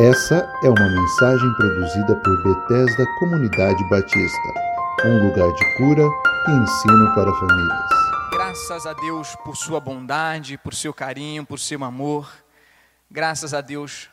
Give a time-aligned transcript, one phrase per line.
[0.00, 4.48] Essa é uma mensagem produzida por Bethesda Comunidade Batista,
[5.04, 6.04] um lugar de cura
[6.46, 7.90] e ensino para famílias.
[8.30, 12.32] Graças a Deus por sua bondade, por seu carinho, por seu amor.
[13.10, 14.08] Graças a Deus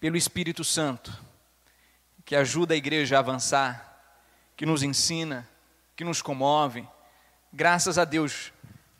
[0.00, 1.16] pelo Espírito Santo,
[2.24, 4.00] que ajuda a igreja a avançar,
[4.56, 5.48] que nos ensina,
[5.94, 6.84] que nos comove.
[7.52, 8.52] Graças a Deus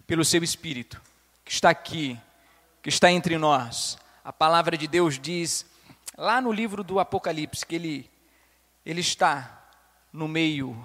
[0.06, 1.02] pelo seu Espírito,
[1.44, 2.16] que está aqui,
[2.80, 3.98] que está entre nós.
[4.24, 5.71] A palavra de Deus diz
[6.16, 8.10] lá no livro do Apocalipse que ele,
[8.84, 9.68] ele está
[10.12, 10.76] no meio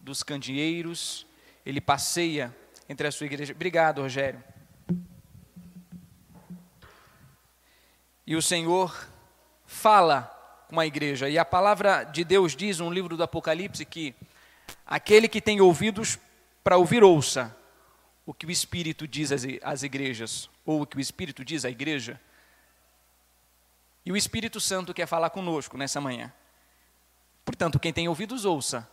[0.00, 1.26] dos candeeiros,
[1.64, 2.54] ele passeia
[2.88, 3.52] entre a sua igreja.
[3.52, 4.42] Obrigado, Rogério.
[8.26, 9.08] E o Senhor
[9.66, 10.22] fala
[10.68, 11.28] com a igreja.
[11.28, 14.14] E a palavra de Deus diz no livro do Apocalipse que
[14.86, 16.18] aquele que tem ouvidos
[16.62, 17.56] para ouvir, ouça
[18.26, 19.30] o que o Espírito diz
[19.62, 22.20] às igrejas, ou o que o Espírito diz à igreja.
[24.08, 26.32] E o Espírito Santo quer falar conosco nessa manhã.
[27.44, 28.90] Portanto, quem tem ouvidos, ouça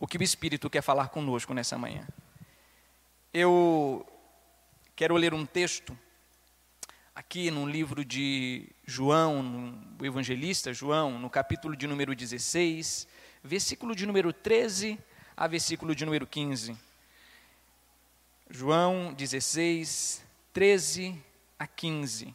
[0.00, 2.08] o que o Espírito quer falar conosco nessa manhã.
[3.30, 4.10] Eu
[4.96, 5.94] quero ler um texto
[7.14, 13.06] aqui no livro de João, no evangelista João, no capítulo de número 16,
[13.42, 14.98] versículo de número 13
[15.36, 16.74] a versículo de número 15.
[18.48, 21.22] João 16, 13
[21.58, 22.34] a 15.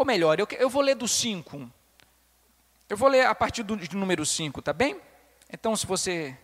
[0.00, 1.70] Ou melhor, eu, eu vou ler do 5.
[2.88, 4.98] Eu vou ler a partir do, do número 5, tá bem?
[5.52, 6.34] Então, se você,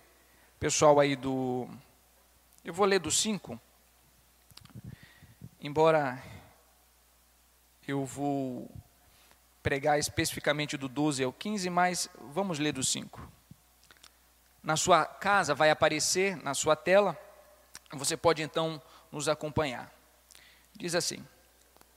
[0.61, 1.67] pessoal aí do.
[2.63, 3.59] Eu vou ler do 5.
[5.59, 6.23] Embora
[7.89, 8.71] eu vou
[9.63, 13.27] pregar especificamente do 12 ao 15, mas vamos ler do 5.
[14.63, 17.19] Na sua casa vai aparecer na sua tela,
[17.91, 19.91] você pode então nos acompanhar.
[20.75, 21.27] Diz assim: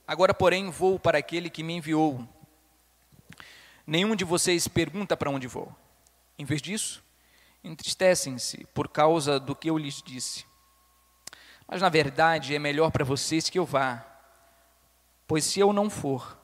[0.09, 2.27] Agora, porém, vou para aquele que me enviou.
[3.85, 5.71] Nenhum de vocês pergunta para onde vou.
[6.35, 7.03] Em vez disso,
[7.63, 10.47] entristecem-se por causa do que eu lhes disse.
[11.67, 14.03] Mas, na verdade, é melhor para vocês que eu vá,
[15.27, 16.39] pois se eu não for,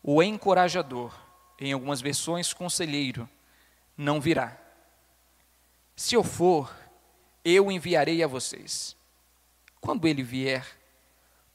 [0.00, 1.12] o encorajador,
[1.58, 3.28] em algumas versões, conselheiro,
[3.96, 4.56] não virá.
[5.96, 6.72] Se eu for,
[7.44, 8.96] eu enviarei a vocês.
[9.80, 10.64] Quando ele vier,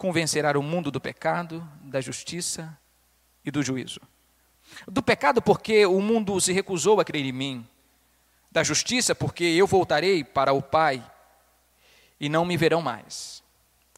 [0.01, 2.75] convencerá o mundo do pecado, da justiça
[3.45, 4.01] e do juízo.
[4.87, 7.67] Do pecado, porque o mundo se recusou a crer em mim.
[8.51, 11.05] Da justiça, porque eu voltarei para o Pai
[12.19, 13.43] e não me verão mais.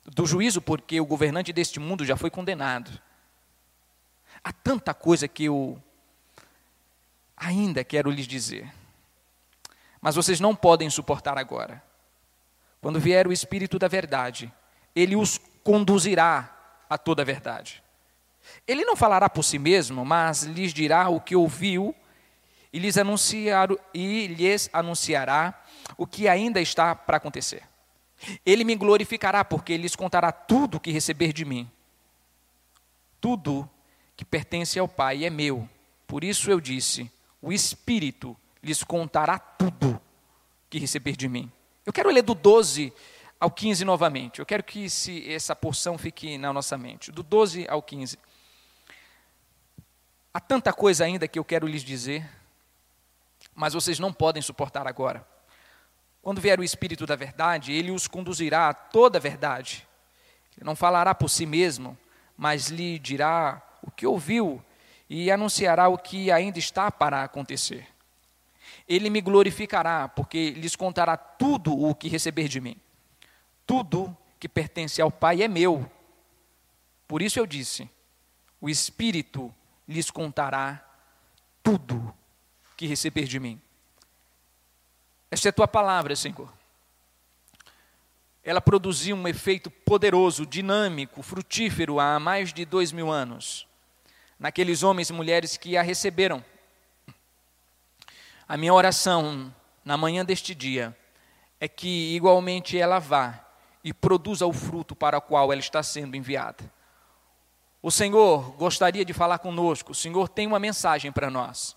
[0.03, 2.91] Do juízo, porque o governante deste mundo já foi condenado.
[4.43, 5.81] Há tanta coisa que eu
[7.37, 8.69] ainda quero lhes dizer,
[10.01, 11.81] mas vocês não podem suportar agora.
[12.81, 14.51] Quando vier o Espírito da Verdade,
[14.93, 16.49] ele os conduzirá
[16.89, 17.83] a toda a verdade.
[18.67, 21.95] Ele não falará por si mesmo, mas lhes dirá o que ouviu
[22.71, 25.63] e lhes, anunciar, e lhes anunciará
[25.97, 27.63] o que ainda está para acontecer.
[28.45, 31.69] Ele me glorificará, porque lhes contará tudo o que receber de mim.
[33.19, 33.69] Tudo
[34.15, 35.67] que pertence ao Pai é meu.
[36.07, 40.01] Por isso eu disse: o Espírito lhes contará tudo
[40.69, 41.51] que receber de mim.
[41.85, 42.93] Eu quero ler do 12
[43.43, 44.39] ao 15 novamente.
[44.39, 47.11] Eu quero que esse, essa porção fique na nossa mente.
[47.11, 48.17] Do 12 ao 15.
[50.33, 52.25] Há tanta coisa ainda que eu quero lhes dizer,
[53.53, 55.27] mas vocês não podem suportar agora.
[56.21, 59.85] Quando vier o Espírito da Verdade, ele os conduzirá a toda a verdade.
[60.55, 61.97] Ele não falará por si mesmo,
[62.37, 64.63] mas lhe dirá o que ouviu
[65.09, 67.89] e anunciará o que ainda está para acontecer.
[68.87, 72.79] Ele me glorificará, porque lhes contará tudo o que receber de mim.
[73.65, 75.89] Tudo que pertence ao Pai é meu.
[77.07, 77.89] Por isso eu disse:
[78.59, 79.53] o Espírito
[79.87, 80.83] lhes contará
[81.61, 82.13] tudo
[82.75, 83.61] que receber de mim.
[85.29, 86.51] Esta é a tua palavra, Senhor.
[88.43, 93.65] Ela produziu um efeito poderoso, dinâmico, frutífero há mais de dois mil anos,
[94.37, 96.43] naqueles homens e mulheres que a receberam.
[98.47, 99.53] A minha oração
[99.85, 100.95] na manhã deste dia
[101.59, 103.43] é que igualmente ela vá
[103.83, 106.71] e produza o fruto para o qual ela está sendo enviada.
[107.81, 111.75] O Senhor gostaria de falar conosco, o Senhor tem uma mensagem para nós.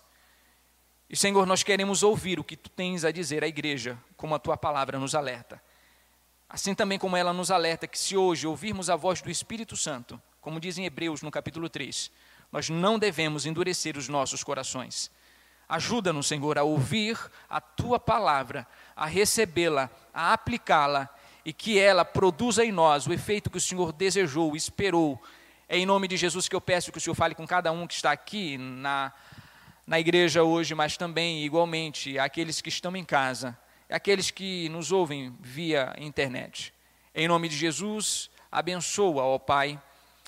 [1.09, 4.39] E, Senhor, nós queremos ouvir o que tu tens a dizer à igreja, como a
[4.39, 5.61] tua palavra nos alerta.
[6.49, 10.21] Assim também como ela nos alerta que se hoje ouvirmos a voz do Espírito Santo,
[10.39, 12.09] como diz em Hebreus no capítulo 3,
[12.51, 15.11] nós não devemos endurecer os nossos corações.
[15.67, 17.19] Ajuda-nos, Senhor, a ouvir
[17.49, 18.65] a tua palavra,
[18.95, 21.09] a recebê-la, a aplicá-la
[21.47, 25.17] e que ela produza em nós o efeito que o Senhor desejou, esperou.
[25.69, 27.87] É em nome de Jesus que eu peço que o Senhor fale com cada um
[27.87, 29.13] que está aqui na,
[29.85, 33.57] na igreja hoje, mas também, igualmente, aqueles que estão em casa,
[33.89, 36.73] aqueles que nos ouvem via internet.
[37.15, 39.81] Em nome de Jesus, abençoa, ó Pai,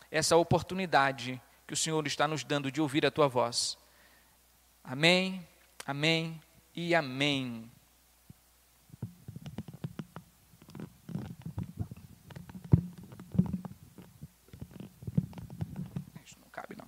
[0.09, 3.77] essa oportunidade que o Senhor está nos dando de ouvir a tua voz.
[4.81, 5.45] Amém,
[5.85, 6.39] amém
[6.73, 7.69] e amém.
[16.29, 16.87] Isso não cabe, não.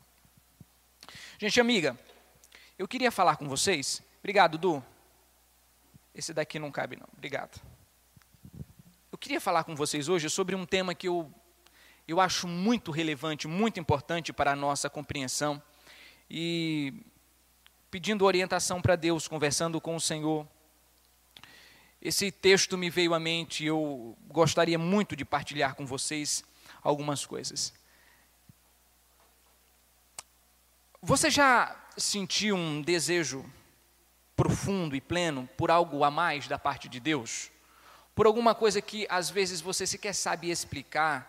[1.41, 1.97] Gente amiga,
[2.77, 3.99] eu queria falar com vocês.
[4.19, 4.83] Obrigado, Du.
[6.13, 7.07] Esse daqui não cabe, não.
[7.17, 7.59] Obrigado.
[9.11, 11.33] Eu queria falar com vocês hoje sobre um tema que eu,
[12.07, 15.59] eu acho muito relevante, muito importante para a nossa compreensão.
[16.29, 16.93] E
[17.89, 20.47] pedindo orientação para Deus, conversando com o Senhor.
[21.99, 26.43] Esse texto me veio à mente e eu gostaria muito de partilhar com vocês
[26.83, 27.73] algumas coisas.
[31.01, 33.43] Você já sentiu um desejo
[34.35, 37.49] profundo e pleno por algo a mais da parte de Deus?
[38.13, 41.27] Por alguma coisa que às vezes você sequer sabe explicar?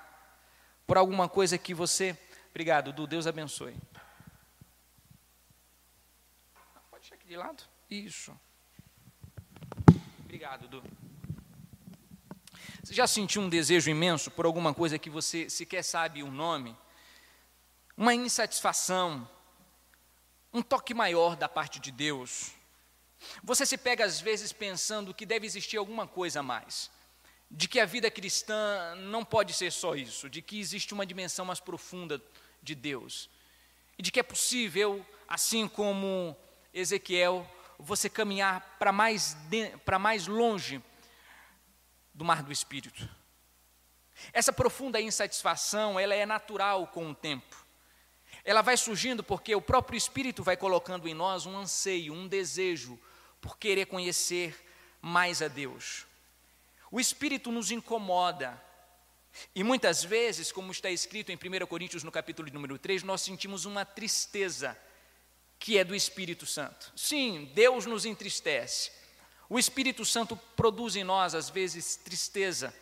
[0.87, 2.19] Por alguma coisa que você.
[2.51, 3.75] Obrigado, Du, Deus abençoe.
[7.33, 7.65] de lado?
[7.89, 8.39] Isso.
[10.19, 10.85] Obrigado, Du.
[12.85, 16.77] Você já sentiu um desejo imenso por alguma coisa que você sequer sabe o nome?
[17.97, 19.27] Uma insatisfação,
[20.53, 22.53] um toque maior da parte de Deus.
[23.43, 26.91] Você se pega às vezes pensando que deve existir alguma coisa a mais,
[27.51, 31.45] de que a vida cristã não pode ser só isso, de que existe uma dimensão
[31.45, 32.21] mais profunda
[32.63, 33.31] de Deus,
[33.97, 36.37] e de que é possível, assim como
[36.75, 37.49] Ezequiel,
[37.79, 39.37] você caminhar para mais,
[39.85, 40.83] para mais longe
[42.15, 43.09] do mar do Espírito.
[44.33, 47.62] Essa profunda insatisfação, ela é natural com o tempo.
[48.45, 52.99] Ela vai surgindo porque o próprio Espírito vai colocando em nós um anseio, um desejo
[53.41, 54.55] por querer conhecer
[55.01, 56.07] mais a Deus.
[56.91, 58.61] O Espírito nos incomoda.
[59.55, 63.65] E muitas vezes, como está escrito em 1 Coríntios no capítulo número 3, nós sentimos
[63.65, 64.79] uma tristeza
[65.59, 66.93] que é do Espírito Santo.
[66.97, 68.91] Sim, Deus nos entristece.
[69.49, 72.75] O Espírito Santo produz em nós, às vezes, tristeza,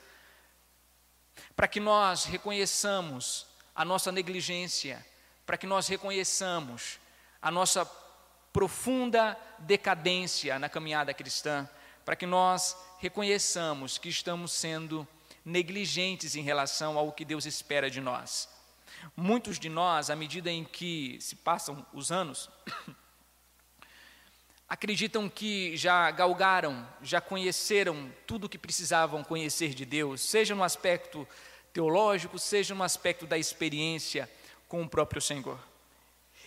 [1.55, 5.05] para que nós reconheçamos a nossa negligência,
[5.51, 7.01] para que nós reconheçamos
[7.43, 7.85] a nossa
[8.53, 11.69] profunda decadência na caminhada cristã,
[12.05, 15.05] para que nós reconheçamos que estamos sendo
[15.45, 18.49] negligentes em relação ao que Deus espera de nós.
[19.17, 22.49] Muitos de nós, à medida em que se passam os anos,
[24.71, 30.63] acreditam que já galgaram, já conheceram tudo o que precisavam conhecer de Deus, seja no
[30.63, 31.27] aspecto
[31.73, 34.31] teológico, seja no aspecto da experiência
[34.71, 35.59] com o próprio Senhor.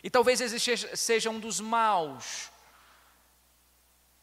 [0.02, 2.50] E talvez esse seja um dos maus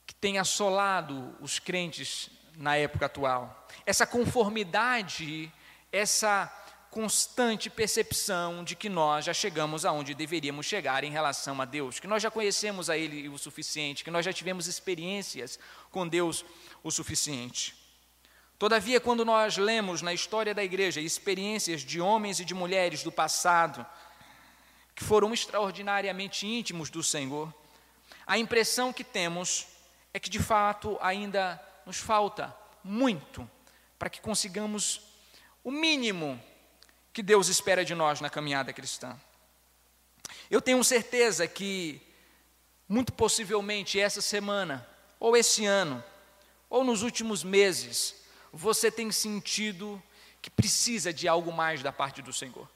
[0.06, 3.68] que tem assolado os crentes na época atual.
[3.84, 5.52] Essa conformidade,
[5.92, 6.50] essa
[6.90, 12.08] constante percepção de que nós já chegamos aonde deveríamos chegar em relação a Deus, que
[12.08, 15.58] nós já conhecemos a Ele o suficiente, que nós já tivemos experiências
[15.90, 16.42] com Deus
[16.82, 17.79] o suficiente.
[18.60, 23.10] Todavia, quando nós lemos na história da igreja experiências de homens e de mulheres do
[23.10, 23.86] passado,
[24.94, 27.50] que foram extraordinariamente íntimos do Senhor,
[28.26, 29.66] a impressão que temos
[30.12, 33.50] é que de fato ainda nos falta muito
[33.98, 35.00] para que consigamos
[35.64, 36.38] o mínimo
[37.14, 39.18] que Deus espera de nós na caminhada cristã.
[40.50, 41.98] Eu tenho certeza que,
[42.86, 44.86] muito possivelmente, essa semana,
[45.18, 46.04] ou esse ano,
[46.68, 48.19] ou nos últimos meses,
[48.52, 50.02] você tem sentido
[50.42, 52.68] que precisa de algo mais da parte do Senhor.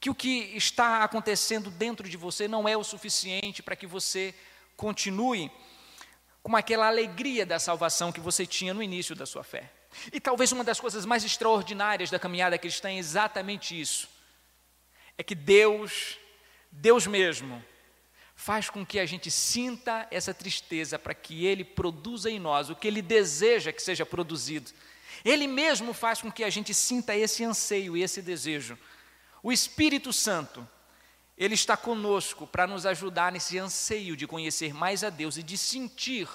[0.00, 4.34] Que o que está acontecendo dentro de você não é o suficiente para que você
[4.76, 5.50] continue
[6.42, 9.70] com aquela alegria da salvação que você tinha no início da sua fé.
[10.12, 14.08] E talvez uma das coisas mais extraordinárias da caminhada cristã é exatamente isso.
[15.16, 16.18] É que Deus,
[16.70, 17.64] Deus mesmo,
[18.34, 22.76] faz com que a gente sinta essa tristeza para que Ele produza em nós o
[22.76, 24.70] que Ele deseja que seja produzido.
[25.24, 28.78] Ele mesmo faz com que a gente sinta esse anseio e esse desejo.
[29.42, 30.68] O Espírito Santo,
[31.36, 35.56] Ele está conosco para nos ajudar nesse anseio de conhecer mais a Deus e de
[35.56, 36.28] sentir.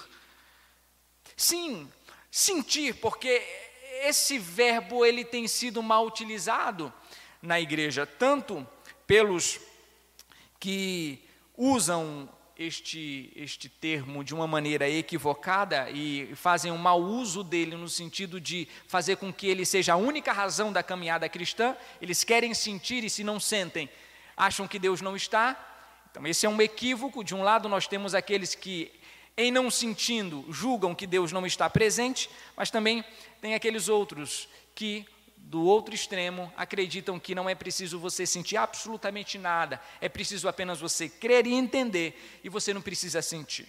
[1.36, 1.90] Sim,
[2.30, 3.42] sentir, porque
[4.02, 6.92] esse verbo ele tem sido mal utilizado
[7.42, 8.66] na igreja, tanto
[9.06, 9.60] pelos
[10.58, 11.22] que
[11.56, 12.28] usam
[12.60, 18.38] este, este termo de uma maneira equivocada e fazem um mau uso dele no sentido
[18.38, 21.74] de fazer com que ele seja a única razão da caminhada cristã.
[22.02, 23.88] Eles querem sentir e, se não sentem,
[24.36, 25.58] acham que Deus não está.
[26.10, 27.24] Então, esse é um equívoco.
[27.24, 28.92] De um lado, nós temos aqueles que,
[29.38, 33.02] em não sentindo, julgam que Deus não está presente, mas também
[33.40, 35.06] tem aqueles outros que
[35.50, 40.78] do outro extremo acreditam que não é preciso você sentir absolutamente nada, é preciso apenas
[40.78, 43.66] você crer e entender, e você não precisa sentir.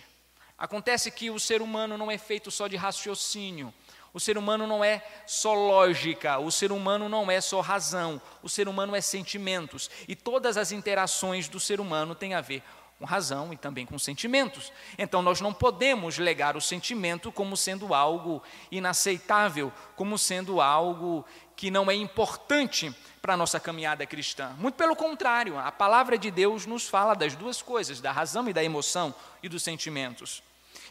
[0.55, 3.73] Acontece que o ser humano não é feito só de raciocínio,
[4.13, 8.49] o ser humano não é só lógica, o ser humano não é só razão, o
[8.49, 12.61] ser humano é sentimentos, e todas as interações do ser humano têm a ver
[13.01, 14.71] com razão e também com sentimentos.
[14.95, 21.71] Então nós não podemos legar o sentimento como sendo algo inaceitável, como sendo algo que
[21.71, 24.55] não é importante para a nossa caminhada cristã.
[24.59, 28.53] Muito pelo contrário, a palavra de Deus nos fala das duas coisas, da razão e
[28.53, 30.43] da emoção e dos sentimentos.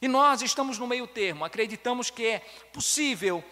[0.02, 2.40] E nós estamos no meio termo, acreditamos que é
[2.72, 3.44] possível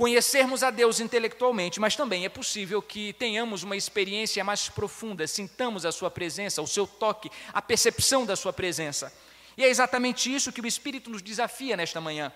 [0.00, 5.84] conhecermos a Deus intelectualmente, mas também é possível que tenhamos uma experiência mais profunda, sintamos
[5.84, 9.12] a Sua presença, o seu toque, a percepção da Sua presença.
[9.58, 12.32] E é exatamente isso que o Espírito nos desafia nesta manhã.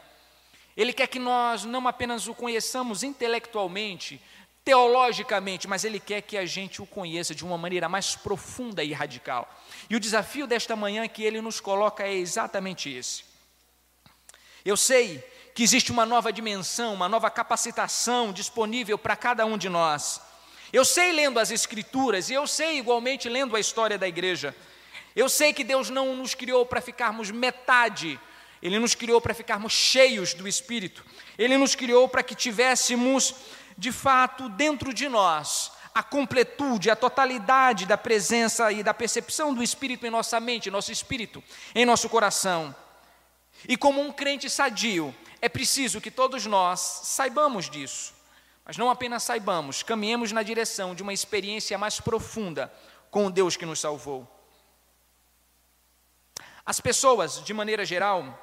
[0.76, 4.21] Ele quer que nós não apenas o conheçamos intelectualmente,
[4.62, 8.92] teologicamente, mas Ele quer que a gente o conheça de uma maneira mais profunda e
[8.92, 9.49] radical.
[9.88, 13.25] E o desafio desta manhã que Ele nos coloca é exatamente esse.
[14.62, 19.69] Eu sei que existe uma nova dimensão, uma nova capacitação disponível para cada um de
[19.69, 20.21] nós.
[20.73, 24.55] Eu sei lendo as Escrituras e eu sei igualmente lendo a história da igreja.
[25.15, 28.19] Eu sei que Deus não nos criou para ficarmos metade,
[28.61, 31.05] Ele nos criou para ficarmos cheios do Espírito.
[31.39, 33.37] Ele nos criou para que tivéssemos,
[33.79, 39.63] de fato, dentro de nós, a completude, a totalidade da presença e da percepção do
[39.63, 41.45] Espírito em nossa mente, em nosso espírito,
[41.77, 42.75] em nosso coração.
[43.68, 48.14] E como um crente sadio, é preciso que todos nós saibamos disso,
[48.64, 52.73] mas não apenas saibamos, caminhemos na direção de uma experiência mais profunda
[53.11, 54.28] com o Deus que nos salvou.
[56.64, 58.40] As pessoas, de maneira geral,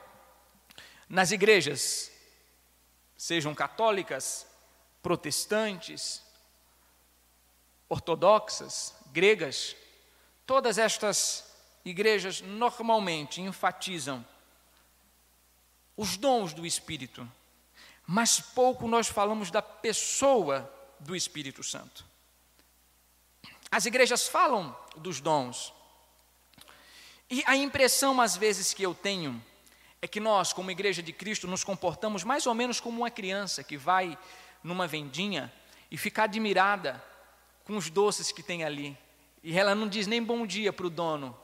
[1.10, 2.12] nas igrejas,
[3.18, 4.48] sejam católicas,
[5.02, 6.22] protestantes,
[7.90, 9.76] ortodoxas, gregas,
[10.46, 11.52] todas estas
[11.84, 14.26] igrejas normalmente enfatizam
[15.96, 17.30] os dons do Espírito,
[18.06, 22.06] mas pouco nós falamos da pessoa do Espírito Santo.
[23.72, 25.74] As igrejas falam dos dons,
[27.34, 29.42] e a impressão, às vezes, que eu tenho
[30.02, 33.64] é que nós, como igreja de Cristo, nos comportamos mais ou menos como uma criança
[33.64, 34.18] que vai
[34.62, 35.50] numa vendinha
[35.90, 37.02] e fica admirada
[37.64, 38.98] com os doces que tem ali.
[39.42, 41.38] E ela não diz nem bom dia para o dono,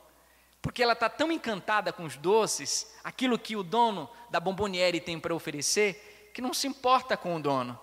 [0.67, 5.17] porque ela está tão encantada com os doces, aquilo que o dono da bomboniere tem
[5.17, 7.79] para oferecer, que não se importa com o dono.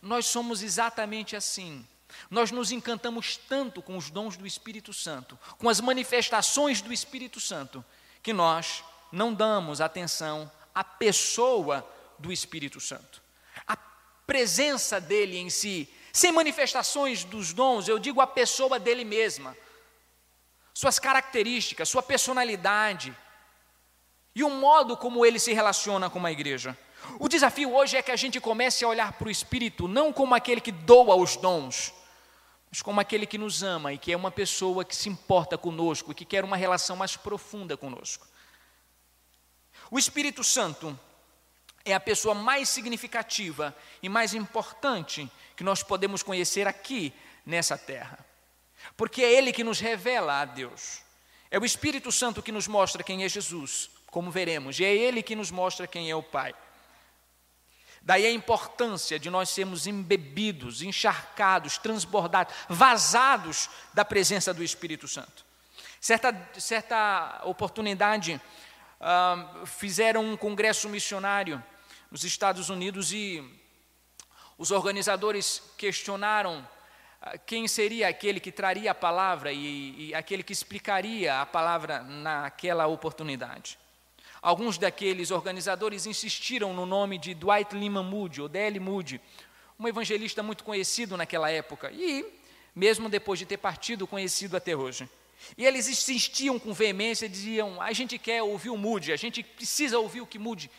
[0.00, 1.84] Nós somos exatamente assim.
[2.30, 7.40] Nós nos encantamos tanto com os dons do Espírito Santo, com as manifestações do Espírito
[7.40, 7.84] Santo,
[8.22, 11.84] que nós não damos atenção à pessoa
[12.20, 13.20] do Espírito Santo.
[13.66, 13.76] A
[14.28, 19.56] presença dele em si, sem manifestações dos dons, eu digo a pessoa dele mesma
[20.74, 23.16] suas características, sua personalidade
[24.34, 26.76] e o modo como ele se relaciona com a igreja.
[27.18, 30.34] O desafio hoje é que a gente comece a olhar para o Espírito não como
[30.34, 31.92] aquele que doa os dons,
[32.70, 36.12] mas como aquele que nos ama e que é uma pessoa que se importa conosco
[36.12, 38.26] e que quer uma relação mais profunda conosco.
[39.90, 40.98] O Espírito Santo
[41.84, 47.12] é a pessoa mais significativa e mais importante que nós podemos conhecer aqui
[47.44, 48.31] nessa terra
[48.96, 51.02] porque é Ele que nos revela a Deus.
[51.50, 55.22] É o Espírito Santo que nos mostra quem é Jesus, como veremos, e é Ele
[55.22, 56.54] que nos mostra quem é o Pai.
[58.04, 65.44] Daí a importância de nós sermos embebidos, encharcados, transbordados, vazados da presença do Espírito Santo.
[66.00, 68.40] Certa, certa oportunidade,
[69.00, 71.62] uh, fizeram um congresso missionário
[72.10, 73.42] nos Estados Unidos e
[74.58, 76.68] os organizadores questionaram
[77.46, 82.86] quem seria aquele que traria a palavra e, e, aquele que explicaria a palavra naquela
[82.86, 83.78] oportunidade.
[84.40, 88.80] Alguns daqueles organizadores insistiram no nome de Dwight Lyman Moody, ou D.L.
[88.80, 89.20] Moody,
[89.78, 92.24] um evangelista muito conhecido naquela época e,
[92.74, 95.08] mesmo depois de ter partido, conhecido até hoje.
[95.56, 99.98] E eles insistiam com veemência, diziam: a gente quer ouvir o Moody, a gente precisa
[99.98, 100.70] ouvir o que Moody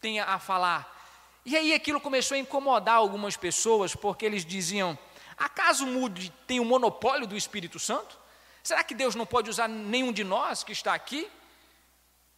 [0.00, 0.98] tem a falar.
[1.44, 4.96] E aí aquilo começou a incomodar algumas pessoas, porque eles diziam:
[5.40, 8.20] Acaso Moody tem o monopólio do Espírito Santo?
[8.62, 11.26] Será que Deus não pode usar nenhum de nós que está aqui?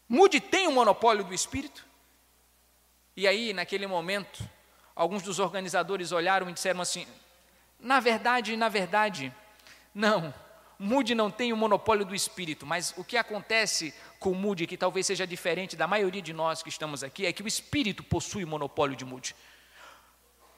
[0.08, 1.84] Mude tem o monopólio do espírito?
[3.16, 4.48] E aí, naquele momento,
[4.94, 7.06] alguns dos organizadores olharam e disseram assim:
[7.80, 9.34] na verdade, na verdade,
[9.92, 10.32] não,
[10.78, 15.06] Mude não tem o monopólio do espírito, mas o que acontece com Mude, que talvez
[15.06, 18.48] seja diferente da maioria de nós que estamos aqui, é que o espírito possui o
[18.48, 19.34] monopólio de Mude.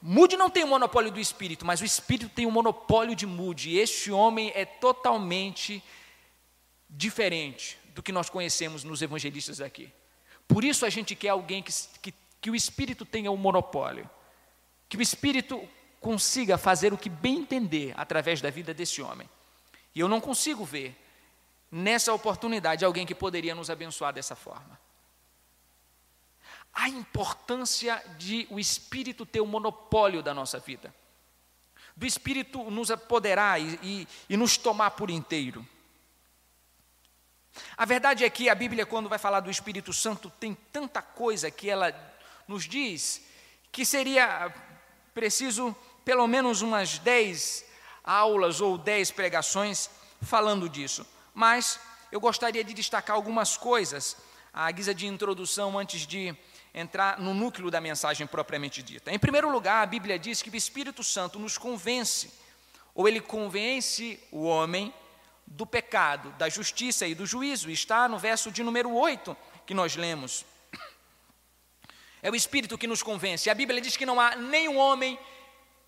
[0.07, 3.71] Mude não tem o monopólio do espírito, mas o espírito tem o monopólio de Mude.
[3.71, 5.83] E este homem é totalmente
[6.87, 9.91] diferente do que nós conhecemos nos evangelistas aqui.
[10.47, 14.07] Por isso a gente quer alguém que, que, que o espírito tenha o monopólio,
[14.87, 15.67] que o espírito
[15.99, 19.27] consiga fazer o que bem entender através da vida desse homem.
[19.95, 20.95] E eu não consigo ver
[21.71, 24.79] nessa oportunidade alguém que poderia nos abençoar dessa forma.
[26.75, 30.93] A importância de o Espírito ter o monopólio da nossa vida,
[31.95, 35.65] do Espírito nos apoderar e, e, e nos tomar por inteiro.
[37.77, 41.49] A verdade é que a Bíblia, quando vai falar do Espírito Santo, tem tanta coisa
[41.49, 41.93] que ela
[42.47, 43.25] nos diz
[43.71, 44.53] que seria
[45.13, 47.65] preciso pelo menos umas dez
[48.03, 49.89] aulas ou dez pregações
[50.21, 51.05] falando disso.
[51.33, 51.79] Mas
[52.11, 54.17] eu gostaria de destacar algumas coisas,
[54.53, 56.35] à guisa de introdução, antes de
[56.75, 59.11] entrar no núcleo da mensagem propriamente dita.
[59.11, 62.33] Em primeiro lugar, a Bíblia diz que o Espírito Santo nos convence,
[62.93, 64.93] ou ele convence o homem
[65.47, 67.71] do pecado, da justiça e do juízo.
[67.71, 70.45] Está no verso de número 8 que nós lemos.
[72.21, 73.49] É o Espírito que nos convence.
[73.49, 75.17] A Bíblia diz que não há nenhum homem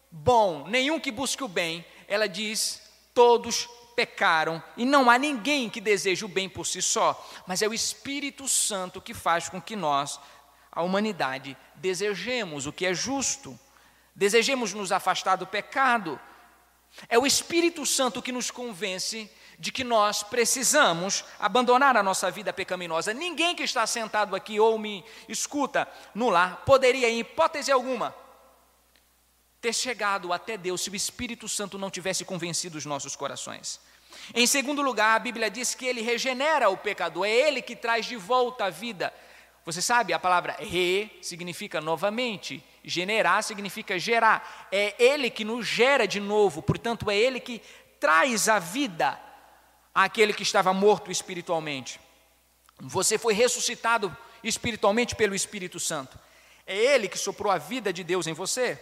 [0.09, 1.85] bom, nenhum que busque o bem.
[2.07, 2.81] Ela diz:
[3.13, 7.67] todos pecaram e não há ninguém que deseje o bem por si só, mas é
[7.67, 10.19] o Espírito Santo que faz com que nós,
[10.77, 13.59] a humanidade, desejemos o que é justo,
[14.13, 16.19] desejemos nos afastar do pecado.
[17.09, 22.53] É o Espírito Santo que nos convence de que nós precisamos abandonar a nossa vida
[22.53, 23.11] pecaminosa.
[23.11, 28.13] Ninguém que está sentado aqui ou me escuta no lar poderia, em hipótese alguma,
[29.59, 33.79] ter chegado até Deus se o Espírito Santo não tivesse convencido os nossos corações.
[34.31, 38.05] Em segundo lugar, a Bíblia diz que ele regenera o pecador, é ele que traz
[38.05, 39.11] de volta a vida.
[39.67, 44.69] Você sabe, a palavra re significa novamente, generar significa gerar.
[44.71, 47.61] É ele que nos gera de novo, portanto, é ele que
[47.99, 49.19] traz a vida
[49.93, 51.99] àquele que estava morto espiritualmente.
[52.79, 56.17] Você foi ressuscitado espiritualmente pelo Espírito Santo.
[56.65, 58.81] É ele que soprou a vida de Deus em você.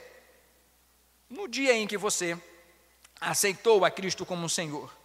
[1.28, 2.40] No dia em que você
[3.20, 4.96] aceitou a Cristo como Senhor,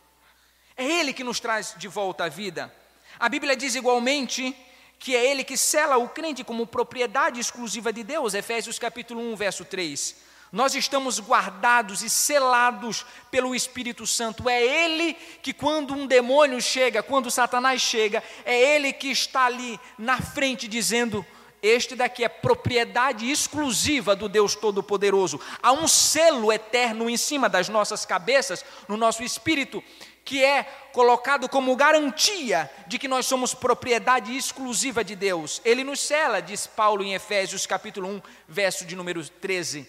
[0.76, 2.70] é Ele que nos traz de volta à vida.
[3.18, 4.54] A Bíblia diz igualmente
[5.00, 9.34] que é Ele que sela o crente como propriedade exclusiva de Deus, Efésios capítulo 1,
[9.34, 10.14] verso 3.
[10.52, 14.46] Nós estamos guardados e selados pelo Espírito Santo.
[14.46, 19.80] É Ele que, quando um demônio chega, quando Satanás chega, é Ele que está ali
[19.96, 21.24] na frente dizendo:
[21.62, 25.40] este daqui é propriedade exclusiva do Deus Todo-Poderoso.
[25.62, 29.82] Há um selo eterno em cima das nossas cabeças, no nosso espírito,
[30.30, 30.62] que é
[30.92, 35.60] colocado como garantia de que nós somos propriedade exclusiva de Deus.
[35.64, 39.88] Ele nos cela, diz Paulo em Efésios capítulo 1, verso de número 13.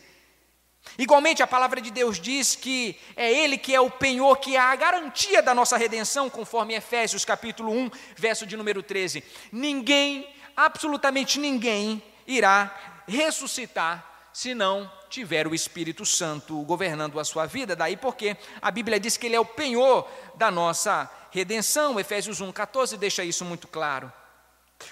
[0.97, 4.59] Igualmente, a palavra de Deus diz que é Ele que é o penhor, que é
[4.59, 9.23] a garantia da nossa redenção, conforme Efésios capítulo 1, verso de número 13.
[9.51, 10.27] Ninguém
[10.57, 17.75] absolutamente ninguém irá ressuscitar se não tiver o Espírito Santo governando a sua vida.
[17.75, 21.99] Daí porque a Bíblia diz que ele é o penhor da nossa redenção.
[21.99, 24.11] Efésios 1:14 deixa isso muito claro.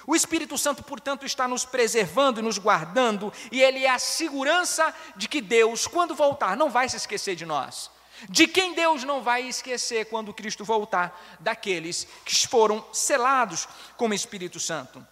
[0.06, 4.94] O Espírito Santo, portanto, está nos preservando e nos guardando, e ele é a segurança
[5.16, 7.90] de que Deus, quando voltar, não vai se esquecer de nós.
[8.30, 11.38] De quem Deus não vai esquecer quando Cristo voltar?
[11.40, 15.06] Daqueles que foram selados com o Espírito Santo.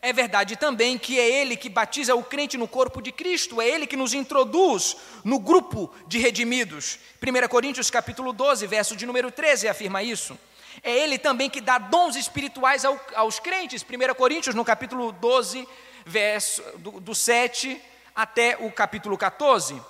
[0.00, 3.68] É verdade também que é Ele que batiza o crente no corpo de Cristo, é
[3.68, 7.00] Ele que nos introduz no grupo de redimidos.
[7.20, 10.38] 1 Coríntios capítulo 12, verso de número 13 afirma isso.
[10.84, 13.82] É Ele também que dá dons espirituais ao, aos crentes.
[13.82, 15.66] 1 Coríntios no capítulo 12,
[16.06, 17.80] verso do, do 7
[18.14, 19.82] até o capítulo 14.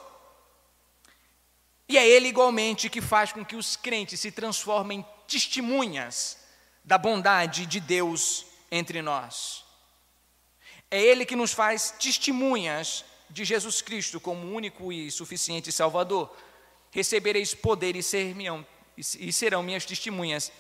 [1.87, 6.39] E é Ele igualmente que faz com que os crentes se transformem em testemunhas
[6.83, 9.68] da bondade de Deus entre nós.
[10.91, 16.35] É Ele que nos faz testemunhas de Jesus Cristo como único e suficiente Salvador.
[16.91, 18.35] Recebereis poder e, ser
[18.97, 20.51] e serão minhas testemunhas,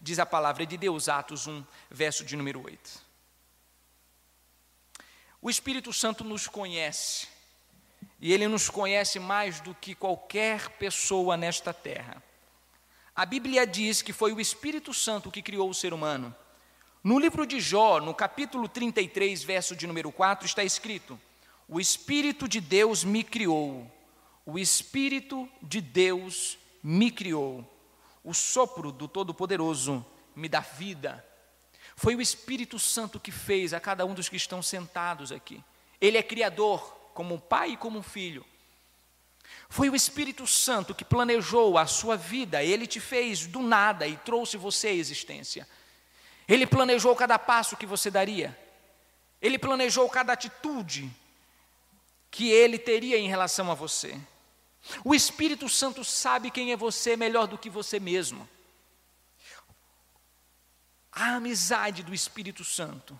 [0.00, 3.10] diz a palavra de Deus, Atos 1, verso de número 8.
[5.42, 7.26] O Espírito Santo nos conhece,
[8.20, 12.22] e ele nos conhece mais do que qualquer pessoa nesta terra.
[13.16, 16.34] A Bíblia diz que foi o Espírito Santo que criou o ser humano.
[17.02, 21.18] No livro de Jó, no capítulo 33, verso de número 4, está escrito:
[21.66, 23.90] O Espírito de Deus me criou,
[24.44, 27.64] o Espírito de Deus me criou,
[28.22, 30.04] o sopro do Todo-Poderoso
[30.36, 31.24] me dá vida.
[31.96, 35.64] Foi o Espírito Santo que fez a cada um dos que estão sentados aqui.
[35.98, 36.82] Ele é criador,
[37.14, 38.44] como um pai e como um filho.
[39.70, 44.18] Foi o Espírito Santo que planejou a sua vida, ele te fez do nada e
[44.18, 45.66] trouxe você à existência.
[46.50, 48.58] Ele planejou cada passo que você daria,
[49.40, 51.08] ele planejou cada atitude
[52.28, 54.20] que ele teria em relação a você.
[55.04, 58.48] O Espírito Santo sabe quem é você melhor do que você mesmo.
[61.12, 63.18] A amizade do Espírito Santo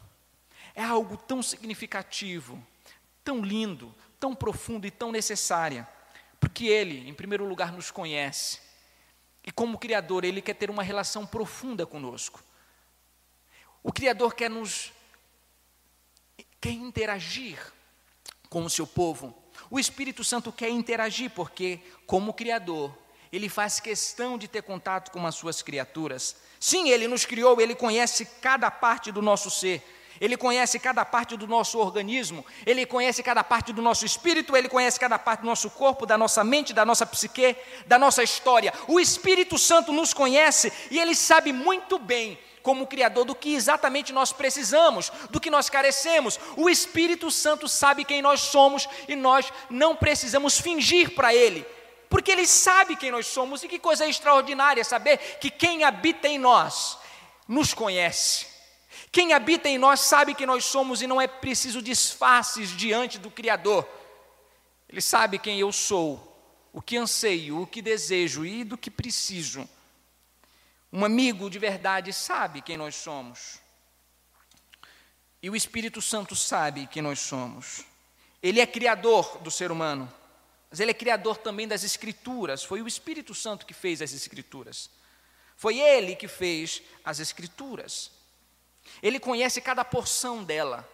[0.75, 2.61] é algo tão significativo,
[3.23, 5.87] tão lindo, tão profundo e tão necessária,
[6.41, 8.59] porque Ele, em primeiro lugar, nos conhece,
[9.45, 12.50] e como Criador, Ele quer ter uma relação profunda conosco.
[13.83, 14.93] O Criador quer nos
[16.61, 17.59] quer interagir
[18.49, 19.35] com o seu povo.
[19.71, 22.95] O Espírito Santo quer interagir porque, como Criador,
[23.33, 26.37] ele faz questão de ter contato com as suas criaturas.
[26.59, 29.83] Sim, ele nos criou, ele conhece cada parte do nosso ser.
[30.21, 34.69] Ele conhece cada parte do nosso organismo, ele conhece cada parte do nosso espírito, ele
[34.69, 37.57] conhece cada parte do nosso corpo, da nossa mente, da nossa psique,
[37.87, 38.75] da nossa história.
[38.87, 44.13] O Espírito Santo nos conhece e ele sabe muito bem como Criador do que exatamente
[44.13, 46.39] nós precisamos, do que nós carecemos.
[46.55, 51.67] O Espírito Santo sabe quem nós somos e nós não precisamos fingir para Ele,
[52.11, 56.39] porque Ele sabe quem nós somos e que coisa extraordinária saber que quem habita em
[56.39, 56.99] nós
[57.49, 58.50] nos conhece.
[59.13, 63.31] Quem habita em nós sabe que nós somos e não é preciso disfarces diante do
[63.31, 63.89] Criador.
[64.89, 66.27] Ele sabe quem eu sou,
[66.73, 69.69] o que anseio, o que desejo e do que preciso.
[70.93, 73.61] Um amigo de verdade sabe quem nós somos.
[75.43, 77.85] E o Espírito Santo sabe quem nós somos.
[78.43, 80.13] Ele é criador do ser humano,
[80.71, 82.63] mas ele é criador também das Escrituras.
[82.63, 84.91] Foi o Espírito Santo que fez as Escrituras.
[85.57, 88.20] Foi ele que fez as Escrituras.
[89.03, 90.89] Ele conhece cada porção dela.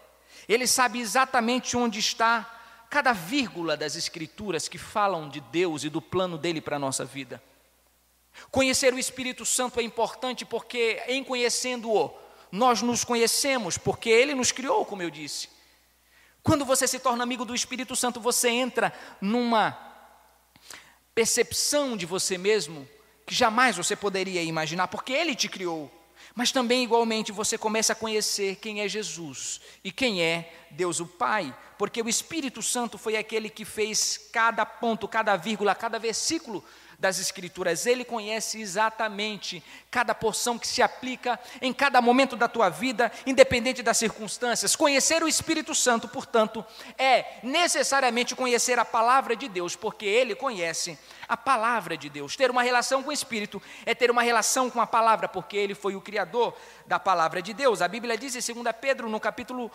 [0.48, 2.52] Ele sabe exatamente onde está
[2.88, 7.04] cada vírgula das Escrituras que falam de Deus e do plano dele para a nossa
[7.04, 7.42] vida.
[8.50, 12.14] Conhecer o Espírito Santo é importante porque, em conhecendo-o,
[12.52, 15.48] nós nos conhecemos, porque ele nos criou, como eu disse.
[16.42, 19.76] Quando você se torna amigo do Espírito Santo, você entra numa
[21.14, 22.88] percepção de você mesmo
[23.26, 25.90] que jamais você poderia imaginar, porque ele te criou.
[26.36, 31.06] Mas também, igualmente, você começa a conhecer quem é Jesus e quem é Deus o
[31.06, 36.62] Pai, porque o Espírito Santo foi aquele que fez cada ponto, cada vírgula, cada versículo
[36.98, 42.68] das Escrituras, ele conhece exatamente cada porção que se aplica em cada momento da tua
[42.68, 44.74] vida, independente das circunstâncias.
[44.74, 46.64] Conhecer o Espírito Santo, portanto,
[46.98, 52.36] é necessariamente conhecer a palavra de Deus, porque ele conhece a palavra de Deus.
[52.36, 55.74] Ter uma relação com o Espírito é ter uma relação com a palavra, porque ele
[55.74, 56.56] foi o criador
[56.86, 57.82] da palavra de Deus.
[57.82, 59.70] A Bíblia diz em 2 Pedro, no capítulo.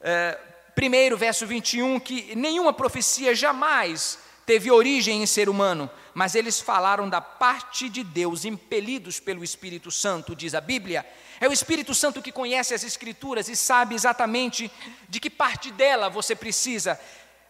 [0.00, 0.38] Eh,
[0.76, 7.08] 1, verso 21, que nenhuma profecia jamais teve origem em ser humano, mas eles falaram
[7.08, 11.06] da parte de Deus, impelidos pelo Espírito Santo, diz a Bíblia.
[11.40, 14.70] É o Espírito Santo que conhece as Escrituras e sabe exatamente
[15.08, 17.00] de que parte dela você precisa,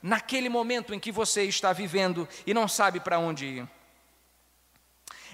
[0.03, 3.69] naquele momento em que você está vivendo e não sabe para onde ir.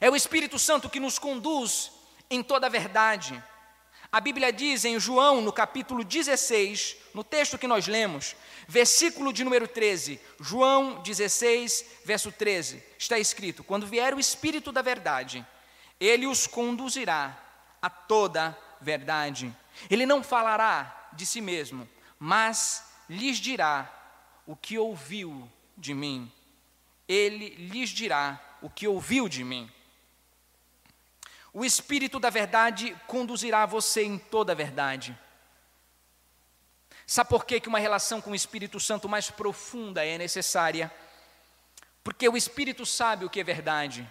[0.00, 1.90] É o Espírito Santo que nos conduz
[2.30, 3.42] em toda a verdade.
[4.12, 8.34] A Bíblia diz em João, no capítulo 16, no texto que nós lemos,
[8.66, 14.82] versículo de número 13, João 16, verso 13, está escrito: Quando vier o Espírito da
[14.82, 15.46] Verdade,
[16.00, 17.38] ele os conduzirá
[17.80, 19.54] a toda verdade.
[19.88, 23.88] Ele não falará de si mesmo, mas lhes dirá
[24.44, 26.30] o que ouviu de mim.
[27.06, 29.70] Ele lhes dirá o que ouviu de mim.
[31.52, 35.18] O Espírito da Verdade conduzirá você em toda a verdade.
[37.06, 40.92] Sabe por que, uma relação com o Espírito Santo mais profunda é necessária?
[42.04, 44.08] Porque o Espírito sabe o que é verdade.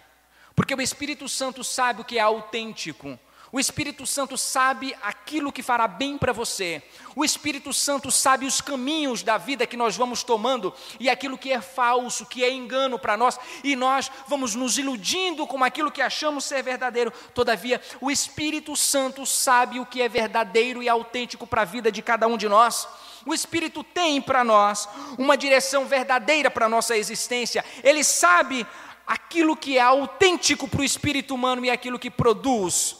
[0.54, 3.18] Porque o Espírito Santo sabe o que é autêntico.
[3.52, 6.80] O Espírito Santo sabe aquilo que fará bem para você.
[7.16, 11.50] O Espírito Santo sabe os caminhos da vida que nós vamos tomando e aquilo que
[11.50, 16.00] é falso, que é engano para nós, e nós vamos nos iludindo com aquilo que
[16.00, 17.12] achamos ser verdadeiro.
[17.34, 22.02] Todavia, o Espírito Santo sabe o que é verdadeiro e autêntico para a vida de
[22.02, 22.86] cada um de nós.
[23.26, 27.64] O Espírito tem para nós uma direção verdadeira para a nossa existência.
[27.82, 28.64] Ele sabe
[29.04, 32.99] aquilo que é autêntico para o espírito humano e aquilo que produz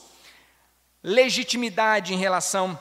[1.02, 2.78] legitimidade em relação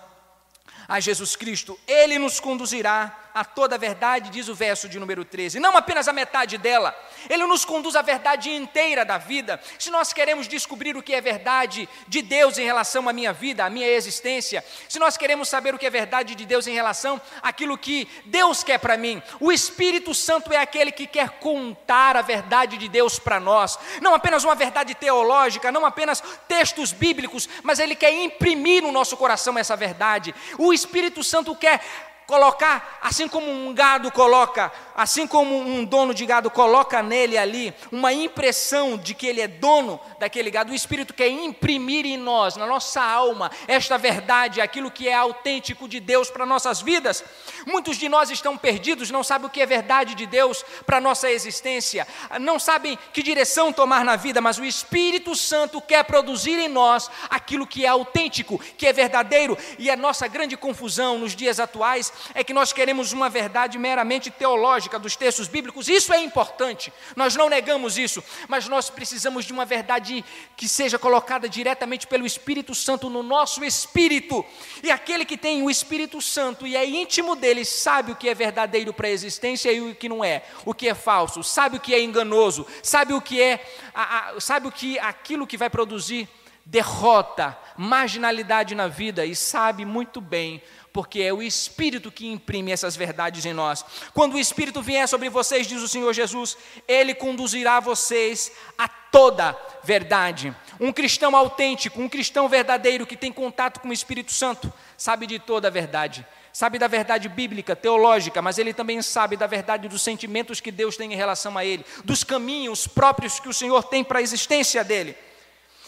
[0.87, 1.79] a Jesus Cristo.
[1.87, 5.59] Ele nos conduzirá a toda a verdade, diz o verso de número 13.
[5.59, 6.95] Não apenas a metade dela,
[7.29, 9.59] ele nos conduz à verdade inteira da vida.
[9.77, 13.65] Se nós queremos descobrir o que é verdade de Deus em relação à minha vida,
[13.65, 17.21] à minha existência, se nós queremos saber o que é verdade de Deus em relação
[17.41, 22.21] àquilo que Deus quer para mim, o Espírito Santo é aquele que quer contar a
[22.21, 23.77] verdade de Deus para nós.
[24.01, 29.15] Não apenas uma verdade teológica, não apenas textos bíblicos, mas ele quer imprimir no nosso
[29.17, 30.33] coração essa verdade.
[30.57, 31.81] O Espírito Santo quer
[32.29, 37.73] colocar, assim como um gado coloca, assim como um dono de gado coloca nele ali
[37.91, 42.55] uma impressão de que ele é dono daquele gado, o Espírito quer imprimir em nós,
[42.55, 47.23] na nossa alma, esta verdade, aquilo que é autêntico de Deus para nossas vidas.
[47.65, 51.31] Muitos de nós estão perdidos, não sabem o que é verdade de Deus para nossa
[51.31, 52.07] existência,
[52.39, 57.09] não sabem que direção tomar na vida, mas o Espírito Santo quer produzir em nós
[57.27, 62.13] aquilo que é autêntico, que é verdadeiro, e a nossa grande confusão nos dias atuais
[62.33, 65.87] é que nós queremos uma verdade meramente teológica dos textos bíblicos.
[65.87, 70.23] Isso é importante, nós não negamos isso, mas nós precisamos de uma verdade
[70.55, 74.45] que seja colocada diretamente pelo Espírito Santo no nosso espírito.
[74.83, 78.33] E aquele que tem o Espírito Santo e é íntimo dele sabe o que é
[78.33, 81.79] verdadeiro para a existência e o que não é, o que é falso, sabe o
[81.79, 85.69] que é enganoso, sabe o que é, a, a, sabe o que aquilo que vai
[85.69, 86.27] produzir
[86.69, 90.61] derrota, marginalidade na vida e sabe muito bem
[90.99, 93.85] porque é o Espírito que imprime essas verdades em nós.
[94.13, 99.57] Quando o Espírito vier sobre vocês, diz o Senhor Jesus, ele conduzirá vocês a toda
[99.81, 100.53] verdade.
[100.77, 105.39] Um cristão autêntico, um cristão verdadeiro que tem contato com o Espírito Santo, sabe de
[105.39, 106.27] toda a verdade.
[106.51, 110.97] Sabe da verdade bíblica, teológica, mas ele também sabe da verdade dos sentimentos que Deus
[110.97, 114.83] tem em relação a ele, dos caminhos próprios que o Senhor tem para a existência
[114.83, 115.15] dele.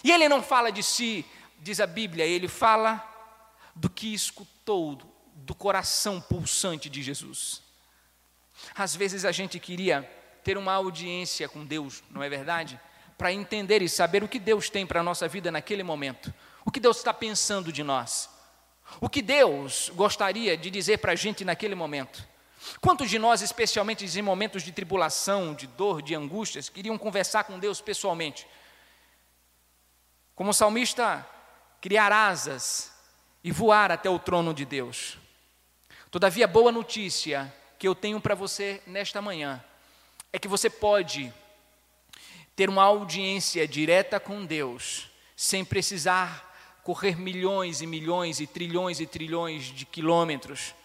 [0.06, 1.26] E ele não fala de si,
[1.60, 3.10] diz a Bíblia, ele fala
[3.76, 4.61] do que escutou
[5.34, 7.62] do coração pulsante de Jesus.
[8.75, 10.10] Às vezes a gente queria
[10.43, 12.79] ter uma audiência com Deus, não é verdade?
[13.17, 16.34] Para entender e saber o que Deus tem para a nossa vida naquele momento,
[16.65, 18.29] o que Deus está pensando de nós,
[18.99, 22.27] o que Deus gostaria de dizer para a gente naquele momento.
[22.79, 27.57] Quantos de nós, especialmente em momentos de tribulação, de dor, de angústias, queriam conversar com
[27.57, 28.47] Deus pessoalmente?
[30.36, 31.27] Como o salmista,
[31.79, 32.90] criar asas
[33.43, 35.17] e voar até o trono de Deus.
[36.10, 39.63] Todavia, boa notícia que eu tenho para você nesta manhã
[40.32, 41.34] é que você pode
[42.56, 46.49] ter uma audiência direta com Deus sem precisar
[46.84, 50.75] correr milhões e milhões e trilhões e trilhões de quilômetros.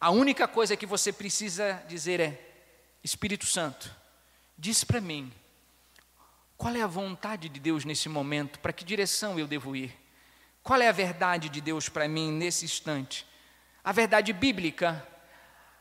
[0.00, 2.50] A única coisa que você precisa dizer é:
[3.04, 3.94] Espírito Santo,
[4.56, 5.32] diz para mim,
[6.56, 9.94] qual é a vontade de Deus nesse momento, para que direção eu devo ir?
[10.62, 13.26] Qual é a verdade de Deus para mim nesse instante?
[13.82, 15.06] A verdade bíblica,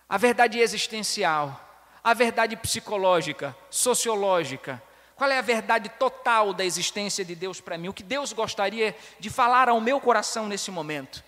[0.08, 1.70] a verdade existencial,
[2.04, 4.82] a verdade psicológica, sociológica.
[5.16, 7.90] Qual é a verdade total da existência de Deus para mim?
[7.90, 11.24] O que Deus gostaria de falar ao meu coração nesse momento?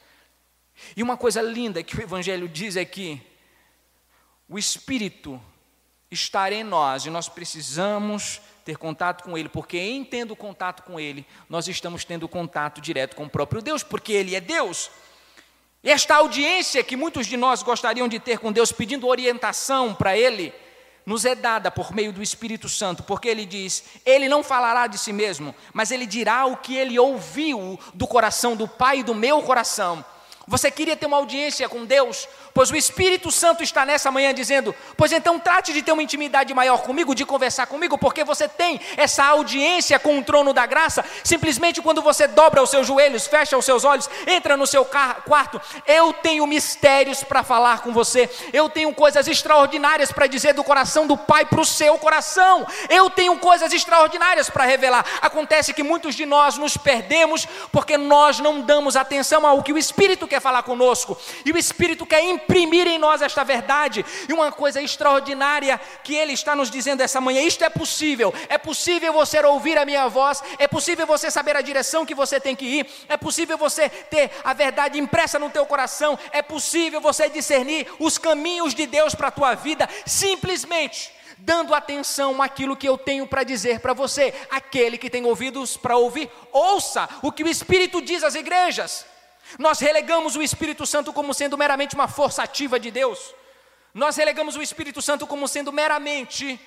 [0.96, 3.22] E uma coisa linda que o Evangelho diz é que
[4.48, 5.42] o Espírito
[6.10, 10.98] está em nós e nós precisamos ter contato com Ele, porque em tendo contato com
[10.98, 14.90] Ele, nós estamos tendo contato direto com o próprio Deus, porque Ele é Deus.
[15.84, 20.54] Esta audiência que muitos de nós gostariam de ter com Deus, pedindo orientação para Ele,
[21.06, 24.98] nos é dada por meio do Espírito Santo, porque Ele diz: Ele não falará de
[24.98, 29.14] si mesmo, mas Ele dirá o que Ele ouviu do coração do Pai e do
[29.14, 30.06] meu coração.
[30.48, 32.28] Você queria ter uma audiência com Deus?
[32.54, 36.54] Pois o Espírito Santo está nessa manhã dizendo: Pois então trate de ter uma intimidade
[36.54, 41.04] maior comigo, de conversar comigo, porque você tem essa audiência com o trono da graça.
[41.24, 45.62] Simplesmente quando você dobra os seus joelhos, fecha os seus olhos, entra no seu quarto,
[45.88, 51.08] eu tenho mistérios para falar com você, eu tenho coisas extraordinárias para dizer do coração
[51.08, 55.06] do Pai para o seu coração, eu tenho coisas extraordinárias para revelar.
[55.22, 59.78] Acontece que muitos de nós nos perdemos porque nós não damos atenção ao que o
[59.78, 64.06] Espírito quer falar conosco, e o Espírito quer imprimir em nós esta verdade.
[64.28, 68.34] E uma coisa extraordinária que Ele está nos dizendo essa manhã: isto é possível.
[68.50, 72.40] É possível você ouvir a minha voz, é possível você saber a direção que você
[72.40, 77.00] tem que ir, é possível você ter a verdade impressa no teu coração, é possível
[77.00, 82.88] você discernir os caminhos de Deus para a tua vida, simplesmente dando atenção àquilo que
[82.88, 84.34] eu tenho para dizer para você.
[84.50, 89.06] Aquele que tem ouvidos para ouvir, ouça o que o Espírito diz às igrejas.
[89.58, 93.34] Nós relegamos o Espírito Santo como sendo meramente uma força ativa de Deus.
[93.94, 96.60] Nós relegamos o Espírito Santo como sendo meramente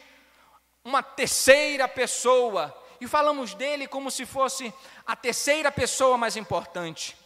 [0.85, 2.83] uma terceira pessoa.
[3.01, 4.73] e falamos dele como se fosse
[5.07, 7.17] a terceira pessoa mais importante.